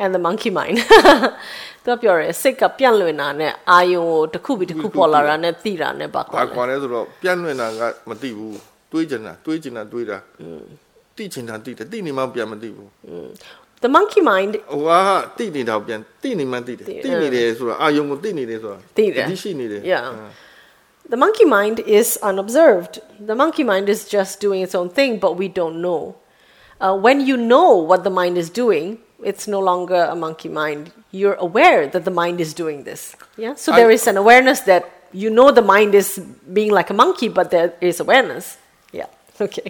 [0.03, 0.79] and the monkey mind?
[1.85, 8.59] သူကပြောရဲစိတ်ကပြန့်လွင်တာနဲ့အာယုံကိုတစ်ခုပြီးတစ်ခုပေါ်လာတာနဲ့သိတာနဲ့ဘာကွာ ဘာ လဲ ကွာလဲဆိုတော့ပြန့်လွင်တာကမသိဘူး
[8.93, 10.19] တွေးကျင်တာတွေးကျင်တာတွေးတာ
[11.17, 12.89] သိချင်တာသိတယ်သိနေမှပြန်မသိဘူး
[13.85, 14.91] The monkey mind ဟိုက
[15.39, 20.07] သိနေတာကိုပြန်သိနေမှသိတယ် သိ သိနေတယ်ဆိုတော့အာယုံကိုသိနေတယ်ဆိုတာ သိတယ် ဒီရှိနေတယ် Yeah.
[21.13, 22.95] The monkey mind is unobserved.
[23.31, 26.03] The monkey mind is just doing its own thing, but we don't know.
[26.81, 28.87] Uh, when you know what the mind is doing,
[29.31, 30.83] it's no longer a monkey mind.
[31.21, 33.03] You're aware that the mind is doing this.
[33.45, 33.55] Yeah.
[33.65, 34.83] So I- there is an awareness that
[35.23, 36.09] you know the mind is
[36.59, 38.45] being like a monkey, but there is awareness.
[39.01, 39.11] Yeah.
[39.47, 39.69] Okay.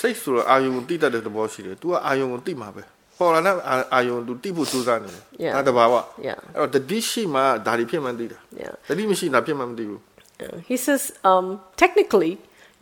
[0.00, 2.82] စိတ်ဆိုတော့အာယုံကိုသိတတ်တဲ့သဘောရှိတယ် तू ကအာယုံကိုသိမှာပဲ
[3.18, 5.54] ပေါ်လာတဲ့အာအာယုံ तू သိဖို့ကြိုးစားနေတယ် Yeah.
[5.56, 5.94] ဒါတဘာဝ
[6.28, 6.38] Yeah.
[6.56, 8.72] အဲ့တော့တတိရှိမှဒါတွေဖြစ်မှန်းသိတာ Yeah.
[8.88, 10.00] တတိမရှိတာဖြစ်မှန်းမသိဘူး
[10.42, 10.54] Yeah.
[10.70, 11.46] He says, um,
[11.82, 12.32] technically,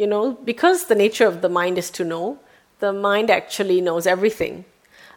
[0.00, 2.26] you know, because the nature of the mind is to know,
[2.84, 4.54] the mind actually knows everything.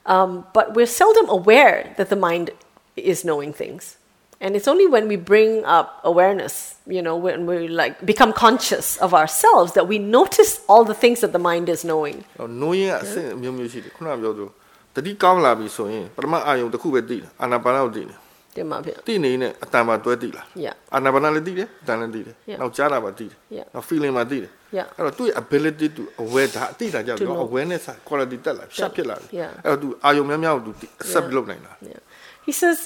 [0.05, 2.51] Um, but we're seldom aware that the mind
[2.95, 3.97] is knowing things.
[4.43, 8.97] And it's only when we bring up awareness, you know, when we like become conscious
[8.97, 12.18] of ourselves that we notice all the things that the mind is knowing.
[12.39, 14.49] ဟိုနိုးရင်အဆင့်အမျိုးမျိုးရှိတယ်ခုနကပြောသလို
[14.95, 18.18] တတိကောင်းလာပြီဆိုရင်ပထမအာယုံတစ်ခုပဲသိတယ်အာနာပါနကိုသိတယ်
[18.57, 18.95] Dimabhya.
[19.07, 20.76] သိနေနဲ့အတန်ပါတွဲသိလာ Yeah.
[20.93, 22.59] အာနာပါနလည်းသိတယ်အတန်လည်းသိတယ် Yeah.
[22.62, 24.88] နောက်ကြားတာပါသိတယ် Yeah.နောက် feeling ပါသိတယ် Yeah.
[24.97, 27.47] အဲ့တော့သူ့ရဲ့ ability to aware ဒါအသိတာကြောင့် To တော့ know.
[27.47, 29.51] awareness က quality တက်လာရှက်ဖြစ်လာတယ် Yeah.
[29.66, 32.01] အဲ့တော့သူအာယုံများများကိုသူ accept လုပ်နိုင်တာ Yeah.
[32.47, 32.78] He says,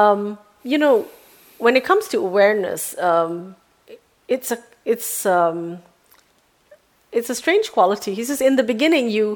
[0.00, 0.20] um,
[0.72, 0.94] you know,
[1.64, 3.32] when it comes to awareness, um,
[4.34, 4.58] it's a
[4.92, 5.58] it's um,
[7.16, 8.10] it's a strange quality.
[8.18, 9.26] He says in the beginning, you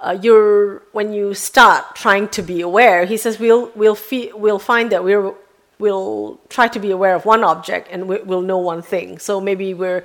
[0.00, 3.04] uh, you're when you start trying to be aware.
[3.06, 3.98] He says we'll we'll
[4.34, 5.32] we'll find that we're
[5.78, 9.18] we'll try to be aware of one object and we, we'll know one thing.
[9.18, 10.04] So maybe we're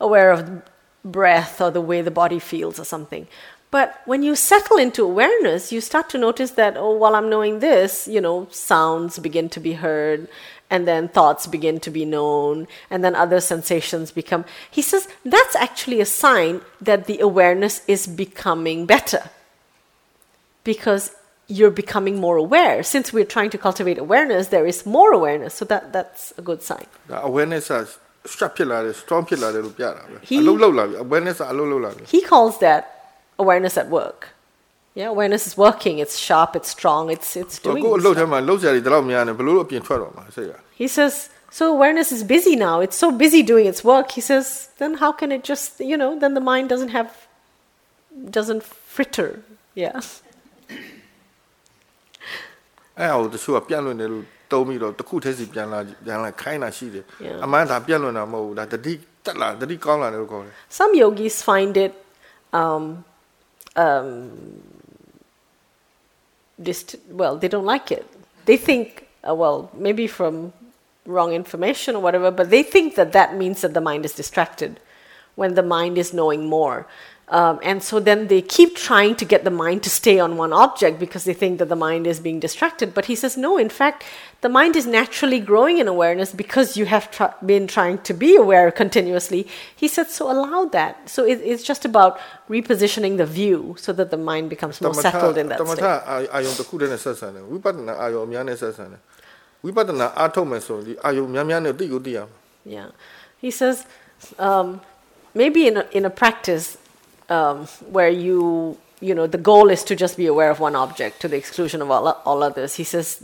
[0.00, 0.62] aware of
[1.04, 3.26] breath or the way the body feels or something.
[3.70, 7.60] But when you settle into awareness, you start to notice that, oh, while I'm knowing
[7.60, 10.28] this, you know, sounds begin to be heard
[10.73, 12.55] and then thoughts begin to be known,
[12.91, 14.43] and then other sensations become.
[14.77, 15.03] He says
[15.35, 16.53] that's actually a sign
[16.89, 19.23] that the awareness is becoming better
[20.63, 21.03] because
[21.47, 22.83] you're becoming more aware.
[22.83, 26.61] Since we're trying to cultivate awareness, there is more awareness, so that, that's a good
[26.69, 26.87] sign.
[27.09, 27.75] ဒါ awareness က
[28.33, 32.81] strap ဖြစ်လာတယ် strong ဖြစ်လာတယ်လို့ပြတာပဲ He- အလုံးလုံးလာပြီ awareness ကအလုံးလုံးလာပြီ He calls that
[33.43, 34.19] awareness at work.
[34.99, 38.19] Yeah, awareness is working, it's sharp, it's strong, it's, it's ကို doing ကိုအလုပ် stuff.
[38.19, 42.75] ထဲမှာလှုပ်ရှားတွေဒီလောက်များနေဘယ်လို့အပြင်ထွက်တော့မှာစိတ်က He says, so awareness is busy now.
[42.85, 44.07] It's so busy doing its work.
[44.17, 44.45] He says,
[44.79, 47.11] then how can it just, you know, then the mind doesn't have,
[48.37, 48.63] doesn't
[48.95, 49.29] fritter.
[49.83, 49.99] Yeah.
[52.99, 57.37] အဲ့ဟိုတချို့ကပြန့်လွင့်တယ်လို့တုံးပြီးတော့တစ်ခုတည်းစီပြန်လာပြန်လာခိုင်းတာရှိတယ် Yeah.
[57.45, 58.93] အမှန်ဒါပြန့်လွင့်တာမဟုတ်ဘူးဒါတတိ
[59.25, 61.93] တက်လာတတိကောင်းလာတယ်လို့ခေါ်တယ် Some yogis find it,
[62.61, 62.83] um,
[63.85, 64.07] um,
[66.67, 68.05] dist- well, they don't like it.
[68.47, 68.85] They think,
[69.27, 70.33] uh, well, maybe from
[71.06, 74.80] wrong information or whatever, but they think that that means that the mind is distracted
[75.34, 76.86] when the mind is knowing more.
[77.28, 80.52] Um, and so then they keep trying to get the mind to stay on one
[80.52, 82.92] object because they think that the mind is being distracted.
[82.92, 84.04] But he says, no, in fact,
[84.42, 88.36] the mind is naturally growing in awareness because you have tr- been trying to be
[88.36, 89.46] aware continuously.
[89.74, 91.08] He said, so allow that.
[91.08, 95.38] So it, it's just about repositioning the view so that the mind becomes more settled
[95.38, 95.84] in that state.
[99.61, 102.37] အာအာယုံတစ်ခုတည်းနဲ့ဆက်ဆံတယ်ဝိပဿနာအာယုံအများနဲ့ဆက်ဆံတယ်ဝိပဿနာအားထုတ်မယ်ဆိုရင်ဒီအာယုံများများနဲ့သိကိုသိရမှာ
[102.67, 102.89] Yeah.
[103.39, 103.85] He says,
[104.37, 104.81] um,
[105.33, 106.77] maybe in a, in a practice
[107.29, 111.21] um, where you, you know, the goal is to just be aware of one object
[111.21, 112.75] to the exclusion of all, all others.
[112.75, 113.23] He says,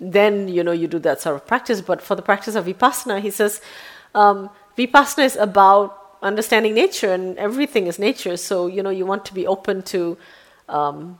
[0.00, 1.80] then, you know, you do that sort of practice.
[1.80, 3.60] But for the practice of Vipassana, he says,
[4.14, 8.36] um, Vipassana is about understanding nature and everything is nature.
[8.36, 10.16] So, you know, you want to be open to
[10.68, 11.18] um,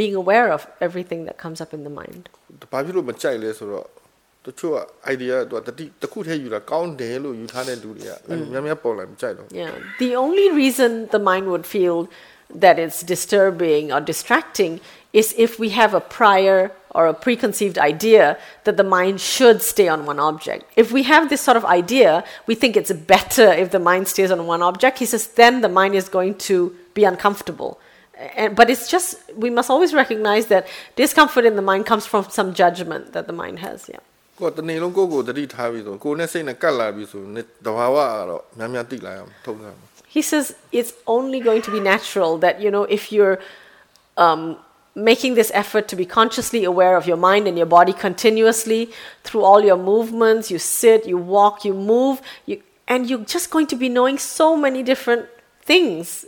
[0.00, 2.22] being aware of everything that comes up in the mind.
[2.72, 3.86] ဘာဖြစ်လို့မကြိုက်လဲဆိုတော့
[4.46, 4.78] တချို့က
[5.14, 9.72] idea ကသူကတတိတစ်ခုတည်းယူတာကောင်းတယ်လို့ယူထားတဲ့လူတွေကအဲ့လိုများများပေါ်လာမကြိုက်တော့ Yeah.
[10.04, 11.96] The only reason the mind would feel
[12.64, 14.72] that it's disturbing or distracting
[15.20, 16.60] is if we have a prior
[16.96, 18.24] or a preconceived idea
[18.64, 20.60] that the mind should stay on one object.
[20.82, 22.10] If we have this sort of idea,
[22.48, 24.94] we think it's better if the mind stays on one object.
[25.02, 26.56] He says then the mind is going to
[26.98, 27.72] be uncomfortable.
[28.36, 29.08] And, but it's just,
[29.44, 30.66] we must always recognize that
[30.96, 33.78] discomfort in the mind comes from some judgment that the mind has.
[33.88, 34.02] Yeah.
[34.40, 39.72] ကိုယ်ကတနေ့လုံးကိုယ့်ကိုယ်တတိထားပြီးဆိုကိုယ်နဲ့စိတ်နဲ့ကတ်လာပြီးဆိုရင်တဘာဝကတော့များများသိလာအောင်ထုံးတာ
[40.16, 40.44] He says
[40.78, 43.36] it's only going to be natural that, you know, if you're
[44.16, 44.42] um,
[44.94, 48.90] making this effort to be consciously aware of your mind and your body continuously
[49.22, 52.62] through all your movements, you sit, you walk, you move, you,
[52.92, 55.26] and you're just going to be knowing so many different
[55.62, 56.24] things.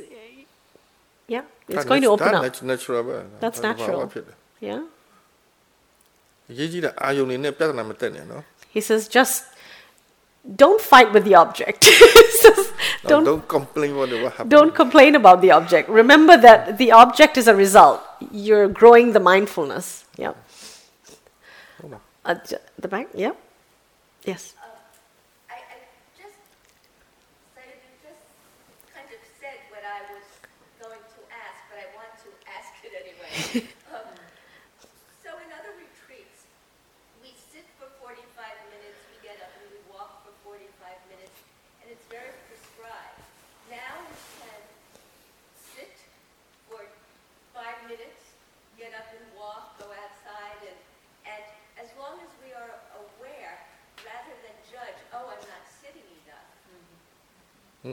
[1.71, 2.43] Yeah, it's going to open up.
[2.47, 4.07] That's natural ပဲ That's ဒါသဘာဝ natural.
[4.13, 4.37] ဖြစ်တယ်
[4.69, 4.81] Yeah.
[6.51, 8.43] အရေးကြီးတာအာယုံနေနဲ့ပြဿနာမတက်နဲ့နော်
[8.75, 9.37] He says just
[10.63, 11.81] don't fight with the object.
[11.85, 12.61] He says,
[13.03, 15.85] don't, don't don't complain what what happened Don't complain about the object.
[16.03, 17.99] Remember that the object is a result.
[18.47, 19.87] You're growing the mindfulness.
[20.25, 20.35] Yeah.
[22.29, 23.07] Uh, j- the back.
[23.25, 23.35] Yeah.
[24.31, 24.43] Yes.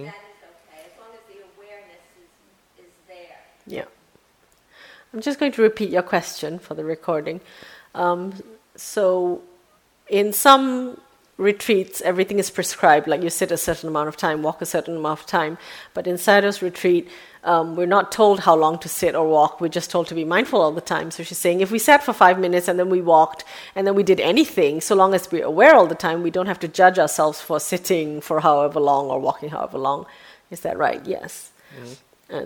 [0.00, 0.14] That is
[0.70, 2.02] okay, as long as the awareness
[2.78, 3.38] is, is there.
[3.66, 3.84] Yeah.
[5.12, 7.40] I'm just going to repeat your question for the recording.
[7.94, 8.32] Um,
[8.74, 9.42] so,
[10.08, 10.98] in some
[11.42, 13.06] retreats, everything is prescribed.
[13.06, 15.58] Like you sit a certain amount of time, walk a certain amount of time.
[15.94, 17.08] But in Sayadaw's retreat,
[17.44, 19.60] um, we're not told how long to sit or walk.
[19.60, 21.10] We're just told to be mindful all the time.
[21.10, 23.44] So she's saying if we sat for five minutes and then we walked
[23.74, 26.46] and then we did anything, so long as we're aware all the time, we don't
[26.46, 30.06] have to judge ourselves for sitting for however long or walking however long.
[30.50, 31.04] Is that right?
[31.04, 31.50] Yes.
[31.76, 31.92] Mm-hmm.
[32.34, 32.44] Uh,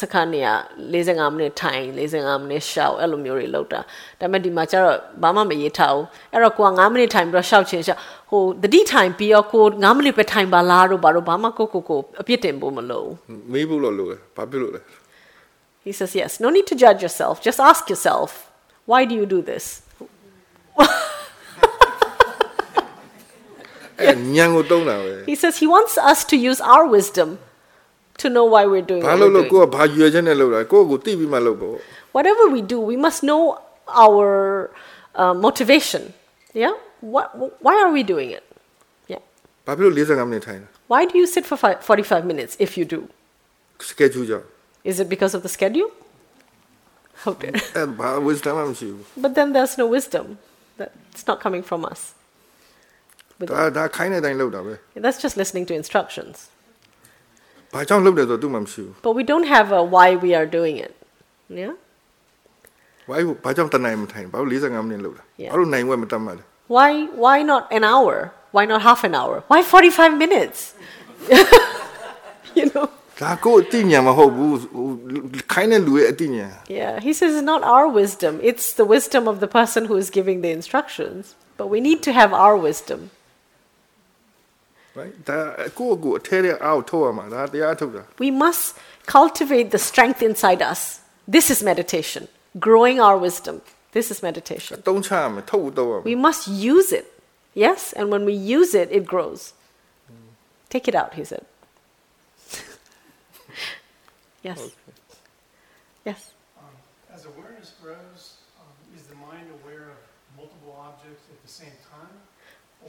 [0.00, 0.48] စခန်းနေရ
[0.92, 3.80] 45မိနစ်ထိုင်45မိနစ်ရှောက်အဲ့လိုမျိုးတွေလောက်တာ
[4.20, 8.00] ဒါပေမဲ့ဒီမှာကျတော့ဘာမှမရေးထားဘူးအဲ့တော့ကိုက9မိနစ်ထိုင်ပြီးတော့ရှောက်ချင်းရှောက်
[8.30, 13.14] ဟိုတတိထိုင်ပြီးတော့ကို9မိနစ်ပဲထိုင်ပါလားတို့ဘာလို့ဘာမှကိုကိုကိုအပြစ်တင်ဖို့မလိုဘူး
[13.52, 14.80] မေးဖို့လို့လို့ဘာဖြစ်လို့လဲ
[15.84, 18.30] He says yes no need to judge yourself just ask yourself
[18.90, 19.64] why do you do this
[24.00, 27.28] အဲ့ညံကိုတုံးတာပဲ He says he wants us to use our wisdom
[28.22, 29.52] to know why we're doing ဘာ what လို့ we're လို့ doing.
[29.52, 31.74] ကိုကဘာရွယ်ချက်နဲ့လုပ်တာကိုယ့်ကိုသိပြီးမှလုပ်ပေါ့
[32.16, 33.42] whatever we do, we must know
[34.04, 34.26] our
[35.22, 36.02] uh, motivation.
[36.62, 36.74] Yeah?
[37.14, 37.26] What,
[37.66, 38.44] why are we doing it?
[39.12, 39.22] Yeah.
[39.66, 43.00] ဘာဖြစ်လို့45မိနစ်ထိုင်လဲ Why do you sit for fi 45 minutes if you do?
[43.92, 44.46] schedule ကြောင့်
[44.90, 45.90] Is it because of the schedule?
[47.30, 47.50] Okay.
[47.76, 50.26] အဲ့ဘာ wisdom မှမရှိဘူး but then there's no wisdom.
[50.80, 52.00] That's not coming from us.
[53.38, 54.72] But ဒါဒါခိုင်းတဲ့အတိုင်းလုပ်တာပဲ
[55.04, 56.34] that's just listening to instructions.
[57.74, 60.92] ဘာကြောင့်လုပ်တယ်ဆိုတော့သူ့မှမရှိဘူး But we don't have a why we are doing it.
[61.62, 61.72] Yeah?
[63.10, 65.50] why ဘာကြောင့်တနိုင်မထိုင်ဘာလို့45မိနစ်လုပ်တာ Yeah.
[65.52, 66.42] ဘာလို့နိုင်ဝက်မတတ်မှလဲ
[66.76, 66.90] Why
[67.24, 68.16] why not an hour?
[68.56, 69.36] Why not half an hour?
[69.50, 70.58] Why 45 minutes?
[72.58, 72.86] you know?
[73.22, 74.86] ဒါကိုယ့်အသိဉာဏ်မဟုတ်ဘူးဟို
[75.52, 80.08] ခိုင်းတဲ့လူရဲ့အသိဉာဏ် Yeah, he says it's not our wisdom, it's the wisdom of the person who is
[80.18, 81.22] giving the instructions.
[81.60, 83.00] But we need to have our wisdom.
[85.00, 85.38] right ဒါ
[85.78, 88.64] ကိုယ့်ကိုယ်အထဲထဲအောက်ထုတ်ရမှာဒါတရားထုတ်တာ We must
[89.16, 90.80] cultivate the strength inside us.
[91.36, 92.22] This is meditation,
[92.68, 93.56] growing our wisdom.
[93.96, 94.76] This is meditation.
[94.88, 96.42] တုံးချရမယ်ထုတ်တော့ရမယ် We must
[96.74, 97.06] use it.
[97.66, 99.40] Yes, and when we use it, it grows.
[100.74, 101.44] Take it out, he said.
[104.48, 104.58] yes.
[106.08, 106.20] Yes.
[106.60, 106.74] Um,
[107.16, 108.20] As awareness grows,
[108.60, 109.98] um, is the mind aware of
[110.40, 112.14] multiple objects at the same time?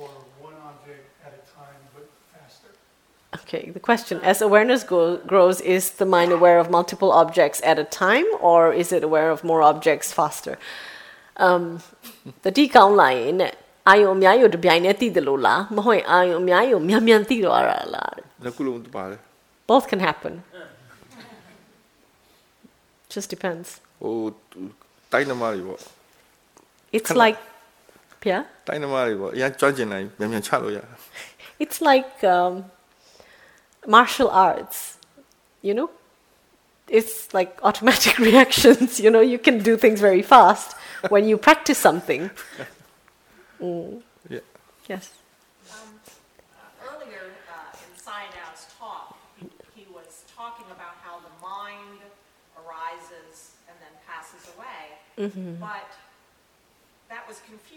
[0.02, 0.10] Or
[0.48, 2.72] one object at a time but faster?
[3.42, 7.78] Okay, the question as awareness go- grows, is the mind aware of multiple objects at
[7.86, 10.56] a time or is it aware of more objects faster?
[11.46, 11.64] Um,
[12.44, 13.54] တတိကောင်းလာရင်တဲ့
[13.88, 19.20] အာယုံအများကြီးကိုတစ်ပြိုင်တည်းသိတယ်လို့လားမဟုတ်ရင်အာယုံအများကြီးကိုမြန်မြန်သိတော့ရတာလားတဲ့ လက်ခုလုံးပါတယ်
[19.72, 20.34] Both can happen.
[23.14, 23.68] Just depends.
[24.02, 24.16] ဟို
[25.12, 25.80] တိုင်းနမတွေပေါ့
[26.98, 27.38] It's Can- like,
[28.30, 30.88] yeah, တိုင်းနမတွေပေါ့အရင်ကြွကျင်တိုင်းမြန်မြန်ချလို့ရတယ်
[31.64, 32.54] it's like um,
[33.86, 34.98] martial arts,
[35.62, 35.90] you know?
[36.88, 40.76] It's like automatic reactions, you know, you can do things very fast
[41.10, 42.32] when you practice something.
[44.30, 44.40] Yeah.
[44.88, 45.12] Yes.
[45.72, 45.90] Um,
[46.90, 47.24] Earlier
[47.56, 49.46] uh, in Sayadaw's talk, he,
[49.76, 52.02] he was talking about how the mind
[52.60, 54.82] arises and then passes away.
[55.60, 55.90] But
[57.10, 57.73] that was confusing to me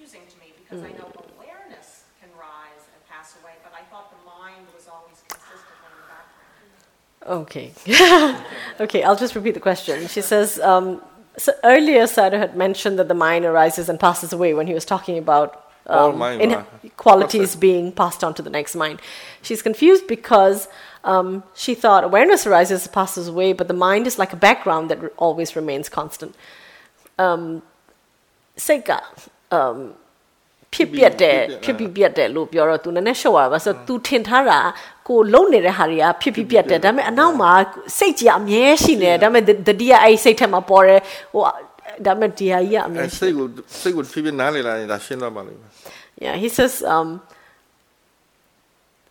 [0.68, 0.98] because I hmm.
[0.98, 5.78] know awareness can rise and pass away, but I thought the mind was always consistent
[5.86, 6.08] in the
[7.32, 7.46] background.
[7.46, 7.72] Okay.
[8.84, 10.08] okay, I'll just repeat the question.
[10.08, 11.02] She says, um,
[11.38, 14.86] so earlier Sayadaw had mentioned that the mind arises and passes away when he was
[14.86, 16.66] talking about um, in-
[16.98, 19.00] qualities being passed on to the next mind.
[19.42, 20.68] She's confused because
[21.04, 25.00] um, she thought awareness arises, passes away, but the mind is like a background that
[25.16, 26.36] always remains constant.
[27.18, 27.62] Um,
[28.58, 29.02] Seika,
[29.52, 29.94] um,
[30.75, 34.61] ဖြစ်ပြတ်တယ်ဖြစ်ပြီးပြတ်တယ်လို့ပြောတော့ तू နည်းနည်းရှုပ်ရပါဆိုတော့ तू ထင်ထားတာ
[35.09, 37.51] ကိုလုံနေတဲ့ဟာတွေကဖြစ်ပြီးပြတ်တယ်ဒါပေမဲ့အနောက်မှာ
[37.99, 41.01] စိတ်ကြီးအမြဲရှိနေတယ်ဒါပေမဲ့တတိယအဲ့စိတ်ထက်မှာပေါ်တယ်
[41.35, 41.43] ဟို
[42.07, 43.47] ဒါပေမဲ့ဒီဟာကြီးကအမြဲ အဲ ရှိ စိတ်ကို
[43.81, 45.71] စိတ်ကိုဖြည်းဖြည်းနားလေလာရင်ဒါရှင်းသွားပါလိမ့်မယ်
[46.25, 47.09] Yeah, he says, um,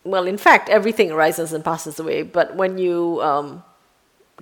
[0.04, 2.22] well, in fact, everything arises and passes away.
[2.22, 3.62] But when you um,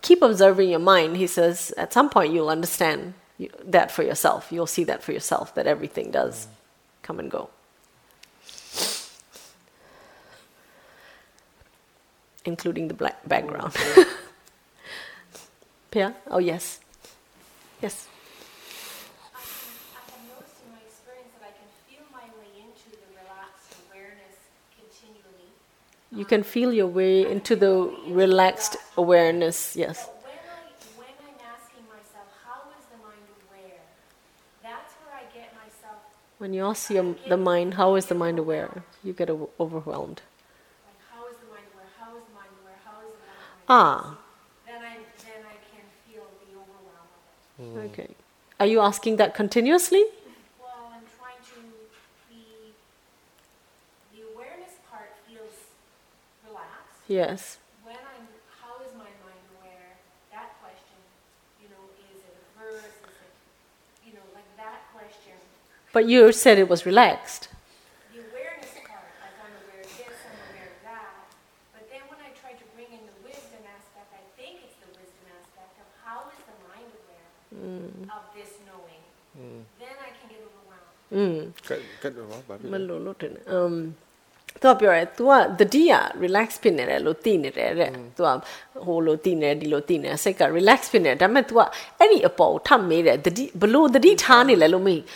[0.02, 4.48] keep observing your mind, he says, at some point you'll understand you, that for yourself.
[4.50, 6.46] You'll see that for yourself, that everything does
[7.05, 7.49] come and go.
[12.43, 13.75] Including the black background.
[15.91, 16.15] Pia?
[16.31, 16.79] Oh, yes.
[17.81, 18.07] Yes.
[19.33, 19.45] I can,
[19.93, 23.69] I have noticed in my experience that I can feel my way into the relaxed
[23.85, 24.35] awareness
[24.73, 25.49] continually.
[26.11, 30.05] You can feel your way into the relaxed awareness, yes.
[30.05, 30.53] But when I
[30.97, 33.81] when I'm asking myself, how is the mind aware?
[34.61, 36.01] That's where I get myself
[36.45, 38.83] When you ask your, the mind, how is the mind aware?
[39.03, 40.21] You get o- overwhelmed.
[40.85, 41.89] like, how is the mind aware?
[41.97, 42.77] How is the mind aware?
[42.85, 43.33] How is the mind
[43.65, 43.81] aware?
[43.81, 44.17] Ah,
[44.69, 44.93] Then I
[45.25, 47.09] then I can feel the overwhelm
[47.81, 47.97] of it.
[47.97, 48.13] okay.
[48.59, 50.05] Are you asking that continuously?
[50.61, 51.57] Well, I'm trying to
[52.29, 52.77] be.
[54.13, 55.73] The awareness part feels
[56.45, 57.01] relaxed.
[57.09, 57.57] Yes.
[57.81, 58.29] When I'm,
[58.61, 59.97] how is my mind aware?
[60.29, 61.01] That question,
[61.57, 61.81] you know,
[62.13, 62.85] is it averse?
[62.85, 63.33] Is it,
[64.05, 65.41] you know, like that question.
[65.94, 67.42] But you said it was relaxed.
[68.14, 71.10] The awareness part, like I'm aware of this, I'm aware of that.
[71.74, 74.90] But then when I try to bring in the wisdom aspect, I think it's the
[75.00, 77.26] wisdom aspect of how is the mind aware
[78.16, 79.02] of this knowing.
[79.82, 80.94] Then I can get overwhelmed.
[81.10, 81.38] Mm.
[81.68, 83.74] ကတ်ကတ်တော့ဘာဖြစ် မ လဲ လို့လို့တင်တယ် um
[84.62, 85.92] သူကပြောရဲ तू ကတတိယ
[86.24, 88.28] relax ဖြစ်နေတယ်လို့သိနေတယ်တဲ့ तू က
[88.86, 91.60] ဟိုလိုသိနေတယ်ဒီလိုသိနေတယ်စိတ်က relax ဖြစ်နေတယ်ဒါပေမဲ့ तू က
[91.98, 95.06] အဲ့ဒီအပေါ်ကိုထပ်မေးတယ်တတိဘလို့တတိထားနေလဲလို့မေးဟို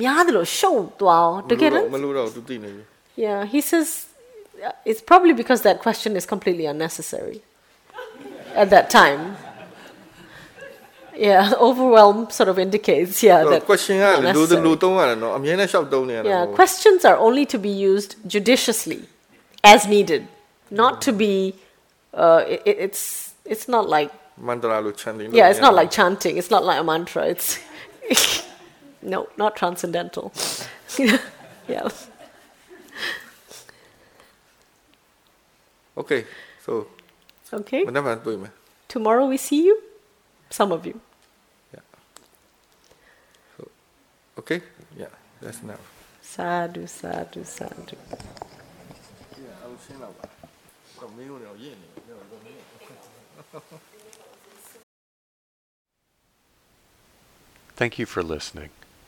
[0.00, 2.82] များတယ်လို့ရှုပ်သွားအောင်တကယ်တော့ မလို့တော့သူသိနေပြီ
[3.26, 3.88] Yeah, he says
[4.66, 7.38] uh, it's probably because that question is completely unnecessary
[8.62, 9.22] at that time.
[11.28, 14.62] Yeah, overwhelm sort of indicates, yeah, ဆို that တော့ question က not လူ necessary.
[14.64, 19.00] လူသုံးရတယ်နော်အမြဲတမ်းရှောက်သုံးနေရတယ် Yeah, ပေါ့ questions are only to be used judiciously,
[19.72, 20.22] as needed,
[20.82, 21.32] not to be.
[22.22, 23.02] Uh, it, it- it's
[23.52, 24.10] it's not like
[24.48, 26.34] မန္တရာလို chanting yeah, it's not like chanting.
[26.40, 27.22] It's not like a mantra.
[27.34, 27.48] It's
[29.07, 30.33] No, not transcendental.
[31.67, 31.87] yeah.
[35.97, 36.25] Okay,
[36.63, 36.87] so.
[37.53, 37.85] Okay.
[38.89, 39.81] Tomorrow we see you,
[40.49, 40.99] some of you.
[41.73, 41.79] Yeah.
[43.57, 43.69] So,
[44.39, 44.61] okay,
[44.97, 45.07] yeah,
[45.41, 45.79] that's now.
[46.21, 47.95] Sadhu, sadhu, sadhu.
[57.77, 58.69] Thank you for listening.